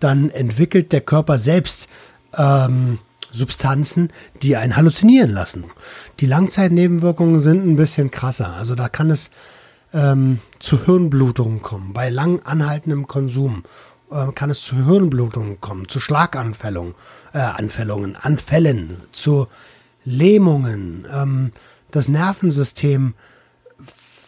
dann 0.01 0.31
entwickelt 0.31 0.93
der 0.93 1.01
Körper 1.01 1.39
selbst 1.39 1.89
ähm, 2.37 2.99
Substanzen, 3.31 4.11
die 4.43 4.57
einen 4.57 4.77
halluzinieren 4.77 5.31
lassen. 5.31 5.65
Die 6.21 6.27
Langzeitnebenwirkungen 6.27 7.41
sind 7.41 7.67
ein 7.67 7.77
bisschen 7.77 8.11
krasser. 8.11 8.55
Also 8.55 8.75
da 8.75 8.89
kann 8.89 9.11
es 9.11 9.31
ähm, 9.93 10.41
zu 10.59 10.85
Hirnblutungen 10.85 11.63
kommen. 11.63 11.93
Bei 11.93 12.11
lang 12.11 12.41
anhaltendem 12.45 13.07
Konsum 13.07 13.65
äh, 14.11 14.33
kann 14.33 14.51
es 14.51 14.61
zu 14.61 14.77
Hirnblutungen 14.85 15.61
kommen, 15.61 15.89
zu 15.89 16.01
Schlaganfällungen, 16.01 16.95
äh, 17.33 17.39
Anfällungen, 17.39 18.17
Anfällen, 18.17 18.99
zu 19.13 19.49
Lähmungen. 20.05 21.07
Ähm, 21.11 21.53
das 21.91 22.09
Nervensystem 22.09 23.15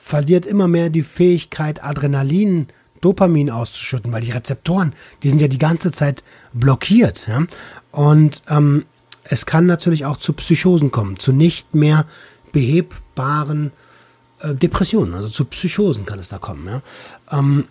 verliert 0.04 0.44
immer 0.44 0.68
mehr 0.68 0.90
die 0.90 1.02
Fähigkeit, 1.02 1.82
Adrenalin, 1.82 2.68
Dopamin 3.00 3.48
auszuschütten, 3.48 4.12
weil 4.12 4.20
die 4.20 4.32
Rezeptoren, 4.32 4.92
die 5.22 5.30
sind 5.30 5.40
ja 5.40 5.48
die 5.48 5.58
ganze 5.58 5.92
Zeit 5.92 6.22
blockiert. 6.52 7.26
Ja? 7.26 7.46
Und 7.90 8.42
ähm, 8.50 8.84
es 9.24 9.46
kann 9.46 9.64
natürlich 9.64 10.04
auch 10.04 10.18
zu 10.18 10.34
Psychosen 10.34 10.90
kommen, 10.90 11.18
zu 11.18 11.32
nicht 11.32 11.74
mehr 11.74 12.04
behebbaren 12.52 13.72
äh, 14.40 14.54
Depressionen, 14.54 15.14
also 15.14 15.30
zu 15.30 15.46
Psychosen 15.46 16.04
kann 16.04 16.18
es 16.18 16.28
da 16.28 16.36
kommen. 16.36 16.66
Ja? 16.66 16.82
Ähm, 17.32 17.64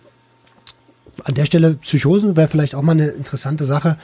an 1.22 1.34
der 1.34 1.44
Stelle 1.44 1.74
Psychosen 1.74 2.36
wäre 2.36 2.48
vielleicht 2.48 2.74
auch 2.74 2.82
mal 2.82 2.92
eine 2.92 3.10
interessante 3.10 3.64
Sache, 3.64 3.96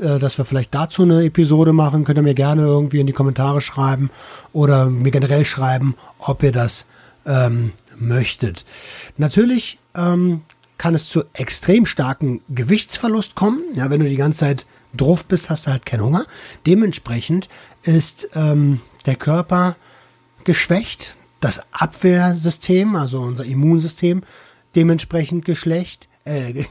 äh, 0.00 0.20
dass 0.20 0.38
wir 0.38 0.44
vielleicht 0.44 0.72
dazu 0.72 1.02
eine 1.02 1.24
Episode 1.24 1.72
machen. 1.72 2.04
Könnt 2.04 2.18
ihr 2.18 2.22
mir 2.22 2.34
gerne 2.34 2.62
irgendwie 2.62 3.00
in 3.00 3.08
die 3.08 3.12
Kommentare 3.12 3.60
schreiben 3.60 4.08
oder 4.52 4.86
mir 4.86 5.10
generell 5.10 5.44
schreiben, 5.44 5.96
ob 6.20 6.44
ihr 6.44 6.52
das 6.52 6.86
ähm, 7.26 7.72
möchtet. 7.96 8.64
Natürlich 9.16 9.78
ähm, 9.94 10.42
kann 10.78 10.94
es 10.94 11.08
zu 11.08 11.24
extrem 11.32 11.86
starken 11.86 12.40
Gewichtsverlust 12.48 13.34
kommen. 13.34 13.62
Ja, 13.74 13.90
wenn 13.90 14.00
du 14.00 14.08
die 14.08 14.16
ganze 14.16 14.40
Zeit 14.40 14.66
drauf 14.94 15.24
bist, 15.24 15.48
hast 15.50 15.66
du 15.66 15.70
halt 15.70 15.86
keinen 15.86 16.02
Hunger. 16.02 16.24
Dementsprechend 16.66 17.48
ist 17.82 18.28
ähm, 18.34 18.80
der 19.06 19.16
Körper 19.16 19.76
geschwächt, 20.44 21.16
das 21.40 21.62
Abwehrsystem, 21.72 22.96
also 22.96 23.20
unser 23.20 23.44
Immunsystem, 23.44 24.22
dementsprechend 24.74 25.44
geschlecht, 25.44 26.08
äh, 26.24 26.64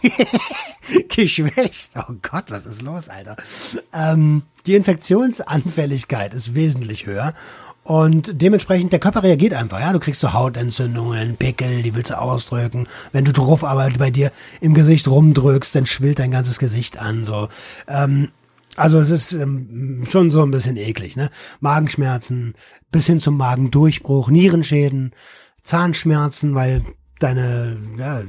geschwächt. 1.10 1.92
Oh 1.96 2.14
Gott, 2.22 2.46
was 2.50 2.66
ist 2.66 2.82
los, 2.82 3.10
Alter? 3.10 3.38
Ähm, 3.94 4.44
die 4.66 4.76
Infektionsanfälligkeit 4.76 6.34
ist 6.34 6.54
wesentlich 6.54 7.06
höher 7.06 7.34
und 7.92 8.42
dementsprechend, 8.42 8.94
der 8.94 9.02
Körper 9.02 9.22
reagiert 9.22 9.54
einfach, 9.54 9.82
ja. 9.82 9.92
Du 9.92 10.00
kriegst 10.00 10.22
so 10.22 10.32
Hautentzündungen, 10.32 11.36
Pickel, 11.36 11.84
die 11.84 11.94
willst 11.94 12.12
du 12.12 12.22
ausdrücken. 12.22 12.88
Wenn 13.12 13.26
du 13.26 13.34
drauf 13.34 13.66
aber 13.66 13.90
bei 14.00 14.10
dir 14.10 14.32
im 14.62 14.74
Gesicht 14.74 15.10
rumdrückst, 15.10 15.76
dann 15.76 15.86
schwillt 15.86 16.20
dein 16.20 16.32
ganzes 16.32 16.58
Gesicht 16.58 17.02
an, 17.02 17.26
so. 17.26 17.50
Ähm, 17.90 18.30
also 18.78 18.98
es 18.98 19.10
ist 19.10 19.34
ähm, 19.34 20.06
schon 20.10 20.32
so 20.32 20.42
ein 20.42 20.52
bisschen 20.52 20.78
eklig, 20.78 21.18
ne? 21.18 21.32
Magenschmerzen, 21.60 22.54
bis 22.94 23.08
hin 23.08 23.20
zum 23.20 23.36
Magendurchbruch, 23.36 24.30
Nierenschäden, 24.30 25.12
Zahnschmerzen, 25.62 26.56
weil 26.56 26.86
deine, 27.20 27.78
ja, 27.98 28.24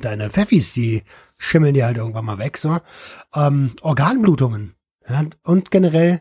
deine 0.00 0.30
Pfeffis, 0.30 0.72
die 0.72 1.02
schimmeln 1.36 1.74
dir 1.74 1.86
halt 1.86 1.96
irgendwann 1.96 2.26
mal 2.26 2.38
weg, 2.38 2.58
so. 2.58 2.78
Ähm, 3.34 3.72
Organblutungen, 3.82 4.76
ja, 5.08 5.24
und 5.42 5.72
generell 5.72 6.20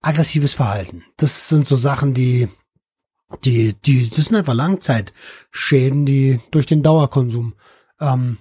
aggressives 0.00 0.54
Verhalten. 0.54 1.04
Das 1.16 1.48
sind 1.48 1.66
so 1.66 1.76
Sachen, 1.76 2.14
die, 2.14 2.48
die, 3.44 3.74
die, 3.74 4.08
das 4.08 4.26
sind 4.26 4.36
einfach 4.36 4.54
Langzeitschäden, 4.54 6.06
die 6.06 6.40
durch 6.50 6.66
den 6.66 6.82
Dauerkonsum 6.82 7.54
ähm, 8.00 8.38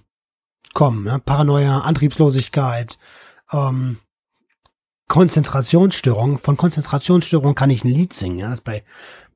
kommen. 0.73 1.03
Ne? 1.03 1.19
Paranoia, 1.19 1.79
Antriebslosigkeit, 1.79 2.97
ähm, 3.51 3.97
Konzentrationsstörung. 5.07 6.37
Von 6.37 6.57
Konzentrationsstörung 6.57 7.55
kann 7.55 7.69
ich 7.69 7.83
ein 7.83 7.91
Lied 7.91 8.13
singen. 8.13 8.39
Ja? 8.39 8.49
Das 8.49 8.59
ist 8.59 8.65
bei 8.65 8.83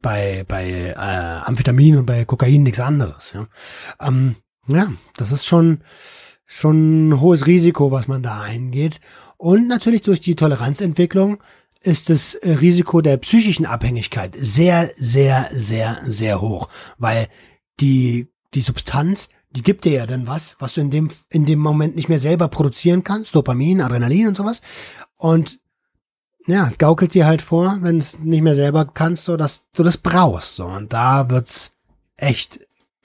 bei 0.01 0.45
bei 0.47 0.69
äh, 0.69 0.95
Amphetamin 0.95 1.97
und 1.97 2.05
bei 2.05 2.25
Kokain 2.25 2.63
nichts 2.63 2.79
anderes. 2.79 3.33
Ja? 3.33 3.47
Ähm, 3.99 4.35
ja, 4.67 4.91
das 5.17 5.31
ist 5.31 5.45
schon 5.45 5.83
schon 6.45 7.09
ein 7.09 7.19
hohes 7.21 7.47
Risiko, 7.47 7.91
was 7.91 8.07
man 8.07 8.21
da 8.21 8.41
eingeht. 8.41 8.99
Und 9.37 9.67
natürlich 9.67 10.01
durch 10.01 10.19
die 10.19 10.35
Toleranzentwicklung 10.35 11.41
ist 11.83 12.09
das 12.09 12.37
Risiko 12.43 13.01
der 13.01 13.17
psychischen 13.17 13.65
Abhängigkeit 13.65 14.35
sehr, 14.39 14.91
sehr, 14.97 15.49
sehr, 15.53 15.99
sehr 16.05 16.41
hoch, 16.41 16.69
weil 16.97 17.27
die, 17.79 18.27
die 18.53 18.61
Substanz, 18.61 19.29
die 19.49 19.63
gibt 19.63 19.85
dir 19.85 19.93
ja 19.93 20.05
dann 20.05 20.27
was, 20.27 20.55
was 20.59 20.75
du 20.75 20.81
in 20.81 20.91
dem, 20.91 21.09
in 21.29 21.45
dem 21.45 21.59
Moment 21.59 21.95
nicht 21.95 22.09
mehr 22.09 22.19
selber 22.19 22.47
produzieren 22.47 23.03
kannst, 23.03 23.35
Dopamin, 23.35 23.81
Adrenalin 23.81 24.27
und 24.27 24.37
sowas. 24.37 24.61
Und 25.17 25.59
ja, 26.47 26.69
gaukelt 26.77 27.13
dir 27.13 27.25
halt 27.25 27.41
vor, 27.41 27.77
wenn 27.81 27.97
es 27.97 28.19
nicht 28.19 28.41
mehr 28.41 28.55
selber 28.55 28.85
kannst, 28.85 29.25
so 29.25 29.37
dass 29.37 29.65
du 29.73 29.83
das 29.83 29.97
brauchst. 29.97 30.55
So. 30.55 30.65
Und 30.65 30.93
da 30.93 31.29
wird's 31.29 31.73
echt, 32.17 32.59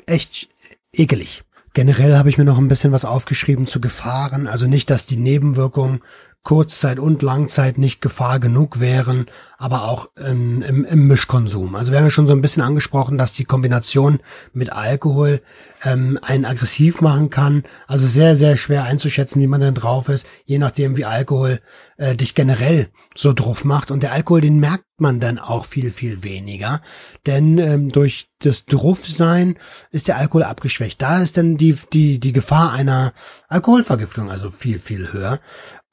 echt 0.07 0.49
ekelig. 0.93 1.45
Generell 1.75 2.17
habe 2.17 2.31
ich 2.31 2.39
mir 2.39 2.45
noch 2.45 2.59
ein 2.59 2.69
bisschen 2.69 2.93
was 2.93 3.05
aufgeschrieben 3.05 3.67
zu 3.67 3.81
Gefahren. 3.81 4.47
Also 4.47 4.67
nicht, 4.67 4.89
dass 4.89 5.05
die 5.05 5.19
Nebenwirkungen 5.19 6.01
Kurzzeit 6.47 7.01
und 7.01 7.23
Langzeit 7.23 7.77
nicht 7.77 8.01
Gefahr 8.01 8.39
genug 8.39 8.79
wären, 8.79 9.27
aber 9.59 9.89
auch 9.89 10.11
im, 10.15 10.63
im, 10.63 10.85
im 10.85 11.09
Mischkonsum. 11.09 11.75
Also 11.75 11.91
wir 11.91 11.99
haben 11.99 12.07
ja 12.07 12.11
schon 12.13 12.29
so 12.29 12.35
ein 12.35 12.41
bisschen 12.41 12.63
angesprochen, 12.63 13.19
dass 13.19 13.33
die 13.33 13.45
Kombination 13.45 14.21
mit 14.53 14.73
Alkohol 14.73 15.41
ähm, 15.83 16.21
einen 16.23 16.45
aggressiv 16.45 17.01
machen 17.01 17.31
kann. 17.31 17.65
Also 17.89 18.07
sehr, 18.07 18.37
sehr 18.37 18.57
schwer 18.57 18.85
einzuschätzen, 18.85 19.43
wie 19.43 19.49
man 19.49 19.61
denn 19.61 19.75
drauf 19.75 20.09
ist, 20.09 20.25
je 20.45 20.59
nachdem, 20.59 20.97
wie 20.97 21.05
Alkohol 21.05 21.61
äh, 21.97 22.15
dich 22.15 22.37
generell 22.37 22.91
so 23.17 23.33
drauf 23.33 23.65
macht. 23.65 23.91
Und 23.91 24.05
der 24.05 24.13
Alkohol, 24.13 24.41
den 24.41 24.61
merkt 24.61 24.85
man 24.99 25.19
dann 25.19 25.41
auch 25.41 25.65
viel, 25.65 25.91
viel 25.91 26.23
weniger. 26.23 26.81
Denn 27.27 27.59
ähm, 27.59 27.89
durch 27.89 28.29
das 28.39 28.67
Druffsein 28.67 29.57
ist 29.91 30.07
der 30.07 30.19
Alkohol 30.19 30.45
abgeschwächt. 30.45 31.03
Da 31.03 31.23
ist 31.23 31.37
dann 31.39 31.57
die, 31.57 31.77
die, 31.93 32.21
die 32.21 32.33
Gefahr 32.33 32.73
einer 32.73 33.13
Alkoholvergiftung 33.49 34.31
also 34.31 34.53
viel, 34.53 34.79
viel 34.79 35.13
höher. 35.13 35.41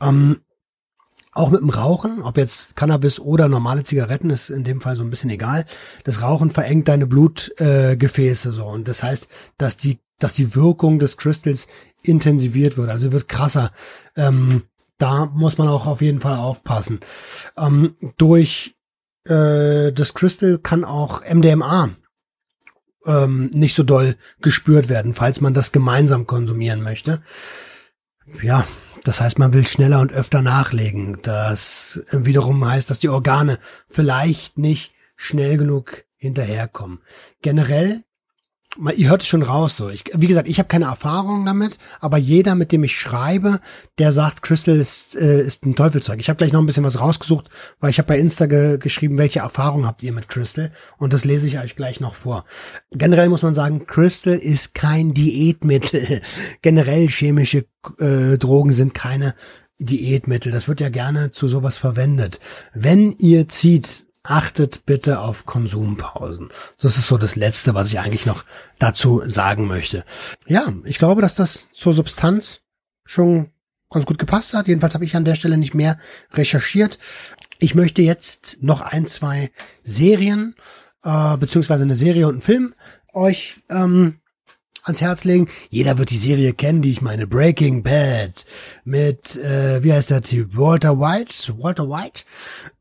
Ähm, 0.02 0.42
auch 1.34 1.50
mit 1.50 1.62
dem 1.62 1.70
Rauchen, 1.70 2.22
ob 2.22 2.38
jetzt 2.38 2.76
Cannabis 2.76 3.20
oder 3.20 3.50
normale 3.50 3.84
Zigaretten, 3.84 4.30
ist 4.30 4.50
in 4.50 4.64
dem 4.64 4.82
Fall 4.82 4.96
so 4.96 5.04
ein 5.04 5.10
bisschen 5.10 5.30
egal. 5.30 5.66
Das 6.04 6.22
Rauchen 6.22 6.52
verengt 6.52 6.88
deine 6.88 7.08
Blutgefäße 7.08 8.50
äh, 8.50 8.52
so 8.52 8.66
und 8.66 8.88
das 8.88 9.04
heißt, 9.04 9.28
dass 9.58 9.78
die, 9.78 10.00
dass 10.20 10.34
die 10.34 10.56
Wirkung 10.56 11.00
des 11.00 11.18
Crystals 11.18 11.68
intensiviert 12.04 12.78
wird, 12.78 12.90
also 12.90 13.12
wird 13.12 13.30
krasser. 13.30 13.72
Ähm, 14.16 14.64
da 14.98 15.26
muss 15.26 15.58
man 15.58 15.68
auch 15.68 15.88
auf 15.88 16.02
jeden 16.02 16.20
Fall 16.20 16.38
aufpassen. 16.38 17.00
Ähm, 17.58 17.96
durch 18.18 18.76
äh, 19.26 19.92
das 19.92 20.14
Crystal 20.14 20.60
kann 20.60 20.86
auch 20.86 21.24
MDMA 21.26 21.96
ähm, 23.06 23.50
nicht 23.54 23.76
so 23.76 23.84
doll 23.84 24.16
gespürt 24.42 24.90
werden, 24.90 25.14
falls 25.14 25.42
man 25.42 25.54
das 25.54 25.72
gemeinsam 25.72 26.28
konsumieren 26.28 26.82
möchte. 26.82 27.22
Ja, 28.42 28.66
das 29.04 29.22
heißt, 29.22 29.40
man 29.40 29.54
will 29.54 29.66
schneller 29.66 30.00
und 30.00 30.12
öfter 30.12 30.42
nachlegen. 30.42 31.20
Das 31.22 32.02
wiederum 32.12 32.66
heißt, 32.66 32.90
dass 32.90 33.00
die 33.00 33.10
Organe 33.10 33.60
vielleicht 33.88 34.58
nicht 34.58 34.94
schnell 35.16 35.58
genug 35.58 36.06
hinterherkommen. 36.16 37.00
Generell 37.42 38.04
ihr 38.96 39.10
hört 39.10 39.22
es 39.22 39.28
schon 39.28 39.44
raus 39.44 39.78
so. 39.78 39.90
Ich, 39.90 40.04
wie 40.14 40.28
gesagt, 40.28 40.48
ich 40.48 40.60
habe 40.60 40.68
keine 40.68 40.86
Erfahrung 40.86 41.46
damit, 41.46 41.78
aber 42.00 42.18
jeder, 42.18 42.56
mit 42.56 42.72
dem 42.72 42.84
ich 42.84 42.98
schreibe, 42.98 43.60
der 44.00 44.12
sagt, 44.12 44.42
Crystal 44.42 44.76
ist, 44.78 45.16
äh, 45.16 45.44
ist 45.44 45.66
ein 45.66 45.76
Teufelzeug. 45.76 46.20
Ich 46.20 46.30
habe 46.30 46.38
gleich 46.38 46.52
noch 46.52 46.60
ein 46.60 46.66
bisschen 46.66 46.84
was 46.84 47.00
rausgesucht, 47.00 47.50
weil 47.80 47.90
ich 47.92 48.00
habe 48.00 48.08
bei 48.08 48.20
Insta 48.20 48.46
ge 48.46 48.78
geschrieben, 48.78 49.18
welche 49.18 49.40
Erfahrung 49.40 49.86
habt 49.86 50.04
ihr 50.04 50.14
mit 50.14 50.28
Crystal 50.28 50.72
und 50.98 51.14
das 51.14 51.26
lese 51.26 51.48
ich 51.48 51.60
euch 51.60 51.76
gleich 51.76 52.00
noch 52.00 52.16
vor. 52.16 52.46
Generell 52.92 53.30
muss 53.30 53.44
man 53.44 53.54
sagen, 53.54 53.86
Crystal 53.86 54.34
ist 54.34 54.74
kein 54.74 55.14
Diätmittel. 55.14 56.22
Generell 56.62 57.08
chemische 57.08 57.66
äh, 58.00 58.38
Drogen 58.38 58.74
sind 58.74 58.94
keine 58.94 59.36
Diätmittel. 59.80 60.52
Das 60.52 60.68
wird 60.68 60.80
ja 60.80 60.90
gerne 60.90 61.32
zu 61.32 61.48
sowas 61.48 61.78
verwendet. 61.78 62.40
Wenn 62.74 63.12
ihr 63.20 63.48
zieht, 63.50 64.06
achtet 64.24 64.86
bitte 64.86 65.20
auf 65.20 65.46
Konsumpausen. 65.46 66.50
Das 66.80 66.98
ist 66.98 67.08
so 67.08 67.18
das 67.18 67.36
Letzte, 67.36 67.74
was 67.74 67.90
ich 67.90 68.00
eigentlich 68.00 68.26
noch 68.26 68.46
dazu 68.80 69.22
sagen 69.26 69.68
möchte. 69.68 70.06
Ja, 70.48 70.74
ich 70.86 70.98
glaube, 70.98 71.22
dass 71.22 71.36
das 71.36 71.68
zur 71.74 71.94
Substanz 71.94 72.62
schon 73.06 73.52
ganz 73.90 74.06
gut 74.06 74.18
gepasst 74.18 74.54
hat. 74.54 74.68
Jedenfalls 74.68 74.94
habe 74.94 75.06
ich 75.06 75.16
an 75.16 75.26
der 75.26 75.36
Stelle 75.36 75.58
nicht 75.58 75.74
mehr 75.74 76.00
recherchiert. 76.32 76.98
Ich 77.60 77.76
möchte 77.76 78.02
jetzt 78.02 78.58
noch 78.62 78.82
ein, 78.82 79.06
zwei 79.06 79.52
Serien, 79.84 80.56
äh, 81.04 81.38
beziehungsweise 81.38 81.84
eine 81.84 81.96
Serie 81.96 82.28
und 82.28 82.36
einen 82.36 82.42
Film 82.42 82.76
euch 83.14 83.62
ähm, 83.70 84.20
ans 84.84 85.02
Herz 85.02 85.24
legen. 85.24 85.48
Jeder 85.70 85.98
wird 85.98 86.10
die 86.10 86.18
Serie 86.18 86.54
kennen, 86.54 86.82
die 86.82 86.92
ich 86.92 87.02
meine, 87.02 87.28
Breaking 87.28 87.84
Bad 87.84 88.46
mit, 88.84 89.36
äh, 89.36 89.84
wie 89.84 89.94
heißt 89.94 90.10
der 90.10 90.22
Typ, 90.22 90.58
Walter 90.58 91.00
White, 91.00 91.54
Walter 91.58 91.90
White. 91.90 92.24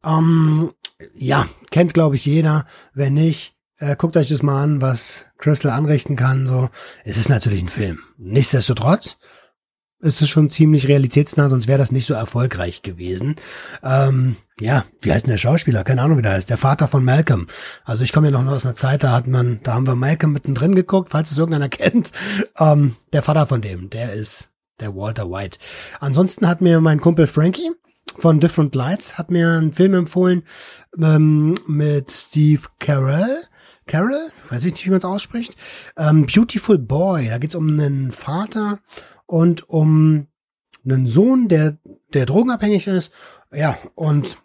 Ähm, 0.05 0.73
ja, 1.15 1.49
kennt 1.71 1.95
glaube 1.95 2.17
ich 2.17 2.27
jeder. 2.27 2.67
Wenn 2.95 3.15
nicht, 3.15 3.55
äh, 3.79 3.97
guckt 3.97 4.17
euch 4.17 4.29
das 4.29 4.43
mal 4.43 4.63
an, 4.63 4.81
was 4.81 5.27
Crystal 5.39 5.73
anrichten 5.73 6.17
kann. 6.17 6.47
So, 6.47 6.71
es 7.05 7.17
ist 7.17 7.29
natürlich 7.29 7.63
ein 7.63 7.69
Film. 7.69 8.01
Nichtsdestotrotz 8.17 9.19
ist 10.03 10.21
es 10.21 10.29
schon 10.29 10.51
ziemlich 10.51 10.89
realitätsnah, 10.89 11.49
sonst 11.49 11.69
wäre 11.69 11.79
das 11.79 11.93
nicht 11.93 12.07
so 12.07 12.15
erfolgreich 12.15 12.83
gewesen. 12.83 13.37
Ähm, 13.85 14.37
ja, 14.61 14.85
wie 15.01 15.13
heißt 15.13 15.25
denn 15.25 15.31
der 15.31 15.39
Schauspieler? 15.39 15.85
Keine 15.85 16.03
Ahnung, 16.03 16.19
wie 16.19 16.23
der 16.23 16.33
heißt. 16.33 16.51
Der 16.51 16.59
Vater 16.59 16.89
von 16.89 17.05
Malcolm. 17.05 17.47
Also 17.85 18.03
ich 18.03 18.13
komme 18.13 18.31
ja 18.31 18.41
noch 18.41 18.53
aus 18.53 18.65
einer 18.65 18.75
Zeit, 18.75 19.05
da 19.05 19.13
hat 19.13 19.29
man, 19.29 19.61
da 19.63 19.75
haben 19.75 19.87
wir 19.87 19.95
Malcolm 19.95 20.33
mittendrin 20.33 20.75
geguckt, 20.75 21.11
falls 21.11 21.31
es 21.31 21.39
irgendeiner 21.39 21.69
kennt. 21.71 22.13
Ähm, 22.59 22.93
der 23.13 23.23
Vater 23.23 23.47
von 23.47 23.63
dem, 23.63 23.91
der 23.91 24.13
ist 24.13 24.51
der 24.81 24.97
Walter 24.97 25.31
White. 25.31 25.59
Ansonsten 26.01 26.49
hat 26.49 26.61
mir 26.61 26.81
mein 26.81 27.01
Kumpel 27.01 27.29
Frankie 27.29 27.71
von 28.17 28.41
Different 28.41 28.75
Lights 28.75 29.19
hat 29.19 29.31
mir 29.31 29.49
einen 29.51 29.73
Film 29.73 29.95
empfohlen 29.95 30.43
ähm, 31.01 31.55
mit 31.67 32.11
Steve 32.11 32.63
Carell. 32.79 33.45
Carell, 33.87 34.31
weiß 34.49 34.65
ich 34.65 34.73
nicht, 34.73 34.87
wie 34.87 34.91
man 34.91 34.99
es 34.99 35.05
ausspricht. 35.05 35.57
Ähm, 35.97 36.27
Beautiful 36.27 36.79
Boy, 36.79 37.29
da 37.29 37.39
geht's 37.39 37.55
um 37.55 37.69
einen 37.69 38.13
Vater 38.13 38.81
und 39.27 39.69
um 39.69 40.29
einen 40.85 41.07
Sohn, 41.07 41.49
der, 41.49 41.79
der 42.13 42.27
drogenabhängig 42.27 42.87
ist. 42.87 43.13
Ja, 43.53 43.79
und 43.95 44.39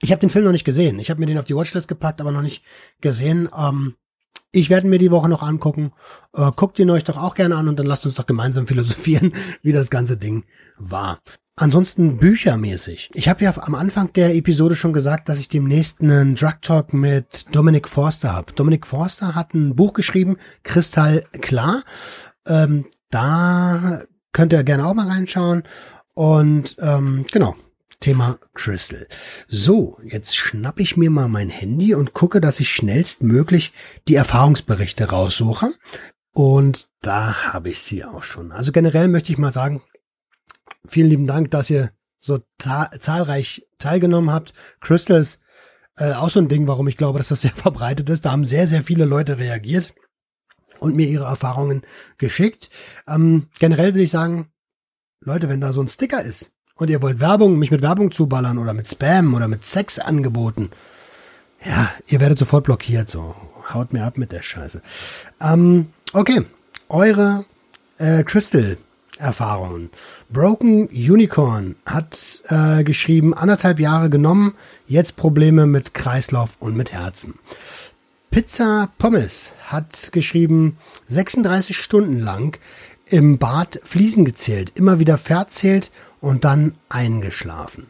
ich 0.00 0.10
habe 0.10 0.20
den 0.20 0.30
Film 0.30 0.44
noch 0.44 0.52
nicht 0.52 0.64
gesehen. 0.64 0.98
Ich 0.98 1.10
habe 1.10 1.20
mir 1.20 1.26
den 1.26 1.38
auf 1.38 1.44
die 1.44 1.56
Watchlist 1.56 1.88
gepackt, 1.88 2.20
aber 2.20 2.32
noch 2.32 2.42
nicht 2.42 2.62
gesehen. 3.00 3.48
Ähm, 3.56 3.94
ich 4.54 4.70
werde 4.70 4.86
mir 4.86 4.98
die 4.98 5.10
Woche 5.10 5.28
noch 5.28 5.42
angucken. 5.42 5.92
Äh, 6.32 6.50
guckt 6.54 6.78
ihn 6.78 6.90
euch 6.90 7.04
doch 7.04 7.16
auch 7.16 7.34
gerne 7.34 7.56
an 7.56 7.68
und 7.68 7.78
dann 7.78 7.86
lasst 7.86 8.06
uns 8.06 8.14
doch 8.14 8.26
gemeinsam 8.26 8.66
philosophieren, 8.68 9.32
wie 9.62 9.72
das 9.72 9.90
ganze 9.90 10.16
Ding 10.16 10.44
war. 10.78 11.20
Ansonsten 11.56 12.16
büchermäßig. 12.16 13.10
Ich 13.14 13.28
habe 13.28 13.44
ja 13.44 13.54
am 13.58 13.76
Anfang 13.76 14.12
der 14.12 14.34
Episode 14.34 14.74
schon 14.74 14.92
gesagt, 14.92 15.28
dass 15.28 15.38
ich 15.38 15.48
demnächst 15.48 16.00
einen 16.00 16.34
Drug 16.34 16.60
Talk 16.62 16.92
mit 16.92 17.54
Dominic 17.54 17.88
Forster 17.88 18.32
habe. 18.32 18.52
Dominic 18.52 18.86
Forster 18.86 19.36
hat 19.36 19.54
ein 19.54 19.76
Buch 19.76 19.92
geschrieben, 19.92 20.36
Kristall 20.64 21.24
klar. 21.40 21.84
Ähm, 22.44 22.86
da 23.10 24.02
könnt 24.32 24.52
ihr 24.52 24.64
gerne 24.64 24.84
auch 24.84 24.94
mal 24.94 25.08
reinschauen. 25.08 25.62
Und 26.14 26.76
ähm, 26.80 27.24
genau, 27.32 27.54
Thema 28.04 28.38
Crystal. 28.52 29.06
So, 29.48 29.98
jetzt 30.04 30.36
schnapp 30.36 30.78
ich 30.78 30.98
mir 30.98 31.08
mal 31.08 31.26
mein 31.26 31.48
Handy 31.48 31.94
und 31.94 32.12
gucke, 32.12 32.42
dass 32.42 32.60
ich 32.60 32.68
schnellstmöglich 32.68 33.72
die 34.08 34.14
Erfahrungsberichte 34.14 35.08
raussuche. 35.08 35.72
Und 36.34 36.90
da 37.00 37.54
habe 37.54 37.70
ich 37.70 37.80
sie 37.80 38.04
auch 38.04 38.22
schon. 38.22 38.52
Also 38.52 38.72
generell 38.72 39.08
möchte 39.08 39.32
ich 39.32 39.38
mal 39.38 39.52
sagen, 39.52 39.80
vielen 40.84 41.08
lieben 41.08 41.26
Dank, 41.26 41.50
dass 41.50 41.70
ihr 41.70 41.92
so 42.18 42.40
zahlreich 42.58 43.66
teilgenommen 43.78 44.30
habt. 44.30 44.52
Crystal 44.82 45.18
ist 45.18 45.40
äh, 45.96 46.12
auch 46.12 46.28
so 46.28 46.40
ein 46.40 46.48
Ding, 46.48 46.68
warum 46.68 46.88
ich 46.88 46.98
glaube, 46.98 47.18
dass 47.18 47.28
das 47.28 47.40
sehr 47.40 47.52
verbreitet 47.54 48.10
ist. 48.10 48.26
Da 48.26 48.32
haben 48.32 48.44
sehr, 48.44 48.66
sehr 48.68 48.82
viele 48.82 49.06
Leute 49.06 49.38
reagiert 49.38 49.94
und 50.78 50.94
mir 50.94 51.06
ihre 51.06 51.24
Erfahrungen 51.24 51.80
geschickt. 52.18 52.68
Ähm, 53.08 53.48
generell 53.58 53.94
will 53.94 54.02
ich 54.02 54.10
sagen, 54.10 54.52
Leute, 55.20 55.48
wenn 55.48 55.62
da 55.62 55.72
so 55.72 55.80
ein 55.80 55.88
Sticker 55.88 56.22
ist 56.22 56.53
und 56.76 56.90
ihr 56.90 57.02
wollt 57.02 57.20
Werbung, 57.20 57.58
mich 57.58 57.70
mit 57.70 57.82
Werbung 57.82 58.10
zuballern 58.10 58.58
oder 58.58 58.74
mit 58.74 58.88
Spam 58.88 59.34
oder 59.34 59.48
mit 59.48 59.64
Sexangeboten, 59.64 60.70
ja, 61.64 61.90
ihr 62.06 62.20
werdet 62.20 62.38
sofort 62.38 62.64
blockiert. 62.64 63.08
So, 63.08 63.34
haut 63.72 63.92
mir 63.92 64.04
ab 64.04 64.18
mit 64.18 64.32
der 64.32 64.42
Scheiße. 64.42 64.82
Ähm, 65.40 65.86
okay, 66.12 66.42
eure 66.88 67.46
äh, 67.98 68.22
Crystal 68.24 68.76
Erfahrungen. 69.16 69.90
Broken 70.28 70.88
Unicorn 70.88 71.76
hat 71.86 72.40
äh, 72.48 72.82
geschrieben, 72.82 73.32
anderthalb 73.32 73.78
Jahre 73.78 74.10
genommen, 74.10 74.54
jetzt 74.88 75.16
Probleme 75.16 75.66
mit 75.66 75.94
Kreislauf 75.94 76.56
und 76.58 76.76
mit 76.76 76.92
Herzen. 76.92 77.34
Pizza 78.30 78.90
Pommes 78.98 79.54
hat 79.66 80.10
geschrieben, 80.10 80.78
36 81.08 81.76
Stunden 81.76 82.18
lang 82.18 82.58
im 83.06 83.38
Bad 83.38 83.80
Fliesen 83.84 84.24
gezählt, 84.24 84.72
immer 84.74 84.98
wieder 84.98 85.18
verzählt 85.18 85.92
und 86.24 86.44
dann 86.44 86.74
eingeschlafen. 86.88 87.86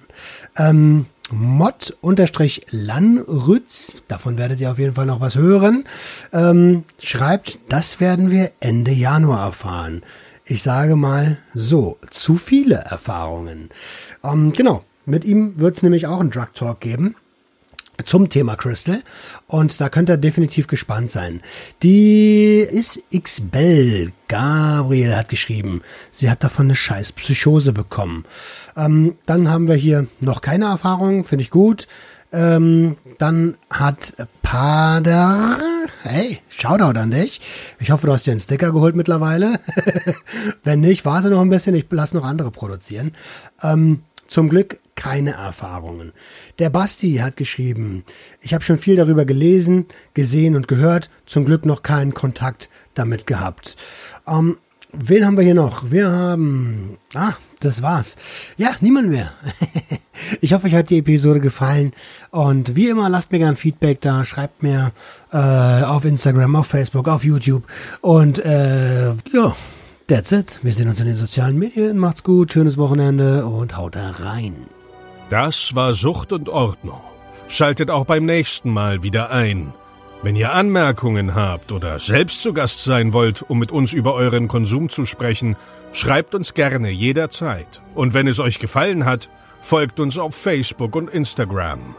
Ähm, 0.57 1.07
Mod-Lanrütz, 1.31 3.95
davon 4.09 4.37
werdet 4.37 4.61
ihr 4.61 4.73
auf 4.73 4.79
jeden 4.79 4.95
Fall 4.95 5.07
noch 5.07 5.21
was 5.21 5.37
hören, 5.37 5.85
ähm, 6.33 6.83
schreibt, 6.99 7.61
das 7.69 8.01
werden 8.01 8.33
wir 8.33 8.51
Ende 8.61 8.91
Januar 8.91 9.47
erfahren. 9.47 10.03
Ich 10.45 10.63
sage 10.63 10.97
mal 10.97 11.39
so, 11.55 11.97
zu 12.11 12.37
viele 12.37 12.75
Erfahrungen. 12.75 13.71
Ähm, 14.23 14.53
genau, 14.53 14.85
mit 15.07 15.25
ihm 15.25 15.59
wird 15.59 15.77
es 15.77 15.83
nämlich 15.83 16.07
auch 16.07 16.21
einen 16.21 16.31
Drug 16.31 16.53
Talk 16.55 16.81
geben 16.81 17.17
zum 18.05 18.29
Thema 18.29 18.57
Crystal 18.57 19.01
und 19.47 19.81
da 19.81 19.89
könnt 19.89 20.09
ihr 20.11 20.17
definitiv 20.17 20.67
gespannt 20.67 21.11
sein. 21.11 21.41
Die 21.83 22.59
ist 22.59 23.01
Xbel. 23.17 24.13
Gabriel 24.29 25.17
hat 25.17 25.29
geschrieben, 25.29 25.83
sie 26.11 26.31
hat 26.31 26.43
davon 26.43 26.67
eine 26.67 26.75
scheiß 26.75 27.13
Psychose 27.13 27.73
bekommen. 27.73 28.25
Ähm, 28.77 29.17
dann 29.27 29.49
haben 29.51 29.69
wir 29.69 29.77
hier 29.77 30.07
noch 30.21 30.41
keine 30.41 30.67
Erfahrung, 30.67 31.25
finde 31.25 31.43
ich 31.43 31.51
gut. 31.51 31.87
Ähm, 32.33 32.97
dann 33.19 33.57
hat 33.71 34.15
Pader, 34.43 35.57
hey, 36.03 36.41
Shoutout 36.49 36.99
an 36.99 37.13
dich. 37.13 37.41
Ich 37.79 37.93
hoffe, 37.93 38.07
du 38.07 38.13
hast 38.13 38.27
dir 38.27 38.33
einen 38.33 38.41
Sticker 38.41 38.73
geholt 38.73 38.97
mittlerweile. 38.97 39.61
Wenn 40.65 40.81
nicht, 40.81 41.05
warte 41.05 41.31
noch 41.31 41.41
ein 41.41 41.51
bisschen, 41.51 41.77
ich 41.77 41.87
lasse 41.91 42.17
noch 42.17 42.25
andere 42.25 42.51
produzieren. 42.51 43.13
Ähm, 43.63 44.03
zum 44.27 44.49
Glück 44.49 44.79
keine 44.95 45.33
Erfahrungen. 45.33 46.13
Der 46.59 46.71
Basti 46.71 47.17
hat 47.17 47.37
geschrieben, 47.37 48.05
ich 48.41 48.55
habe 48.55 48.65
schon 48.65 48.79
viel 48.79 48.97
darüber 48.97 49.25
gelesen, 49.25 49.87
gesehen 50.15 50.57
und 50.57 50.69
gehört, 50.69 51.11
zum 51.27 51.45
Glück 51.45 51.67
noch 51.67 51.83
keinen 51.83 52.15
Kontakt 52.15 52.69
damit 52.95 53.27
gehabt. 53.27 53.77
Ähm, 54.27 54.59
wen 54.93 55.27
haben 55.27 55.37
wir 55.37 55.45
hier 55.45 55.55
noch? 55.55 55.91
Wir 55.91 56.11
haben, 56.11 56.99
ah, 57.15 57.35
das 57.61 57.83
war's. 57.83 58.17
Ja, 58.57 58.71
niemand 58.81 59.09
mehr. 59.09 59.33
ich 60.41 60.53
hoffe, 60.53 60.67
euch 60.67 60.75
hat 60.75 60.91
die 60.91 60.99
Episode 60.99 61.41
gefallen 61.41 61.93
und 62.31 62.77
wie 62.77 62.89
immer 62.89 63.09
lasst 63.09 63.33
mir 63.33 63.39
gern 63.39 63.57
Feedback 63.57 64.01
da, 64.01 64.25
schreibt 64.25 64.63
mir 64.63 64.93
äh, 65.33 65.37
auf 65.37 66.05
Instagram, 66.05 66.57
auf 66.57 66.67
Facebook, 66.67 67.09
auf 67.09 67.25
YouTube 67.25 67.65
und 68.01 68.39
äh, 68.39 69.09
ja, 69.33 69.57
That's 70.07 70.33
it. 70.33 70.61
Wir 70.63 70.73
sehen 70.73 70.89
uns 70.89 71.01
in 71.01 71.07
den 71.07 71.17
sozialen 71.17 71.59
Medien. 71.59 71.97
Macht's 71.97 72.23
gut, 72.23 72.53
schönes 72.53 72.77
Wochenende 72.77 73.47
und 73.47 73.77
haut 73.77 73.97
da 73.97 74.11
rein. 74.11 74.67
Das 75.31 75.75
war 75.75 75.95
Sucht 75.95 76.33
und 76.33 76.51
Ordnung. 76.51 77.01
Schaltet 77.49 77.91
auch 77.91 78.05
beim 78.05 78.27
nächsten 78.27 78.71
Mal 78.71 79.03
wieder 79.03 79.31
ein. 79.31 79.73
Wenn 80.23 80.37
ihr 80.37 80.53
Anmerkungen 80.53 81.35
habt 81.35 81.73
oder 81.73 81.99
selbst 81.99 82.43
zu 82.43 82.53
Gast 82.53 82.85
sein 82.85 83.13
wollt, 83.13 83.43
um 83.43 83.59
mit 83.59 83.73
uns 83.73 83.93
über 83.93 84.15
euren 84.15 84.49
Konsum 84.49 84.89
zu 84.89 85.07
sprechen, 85.07 85.57
schreibt 85.93 86.35
uns 86.35 86.55
gerne 86.55 86.91
jederzeit. 86.91 87.83
Und 87.95 88.13
wenn 88.15 88.27
es 88.27 88.41
euch 88.41 88.59
gefallen 88.59 89.07
hat, 89.07 89.31
folgt 89.61 90.01
uns 90.01 90.19
auf 90.19 90.35
Facebook 90.35 90.97
und 90.97 91.11
Instagram. 91.11 91.95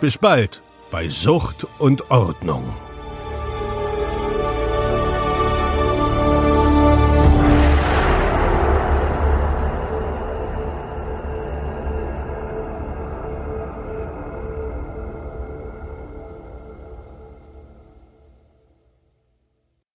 Bis 0.00 0.16
bald 0.18 0.62
bei 0.90 1.08
Sucht 1.08 1.66
und 1.78 2.10
Ordnung. 2.10 2.64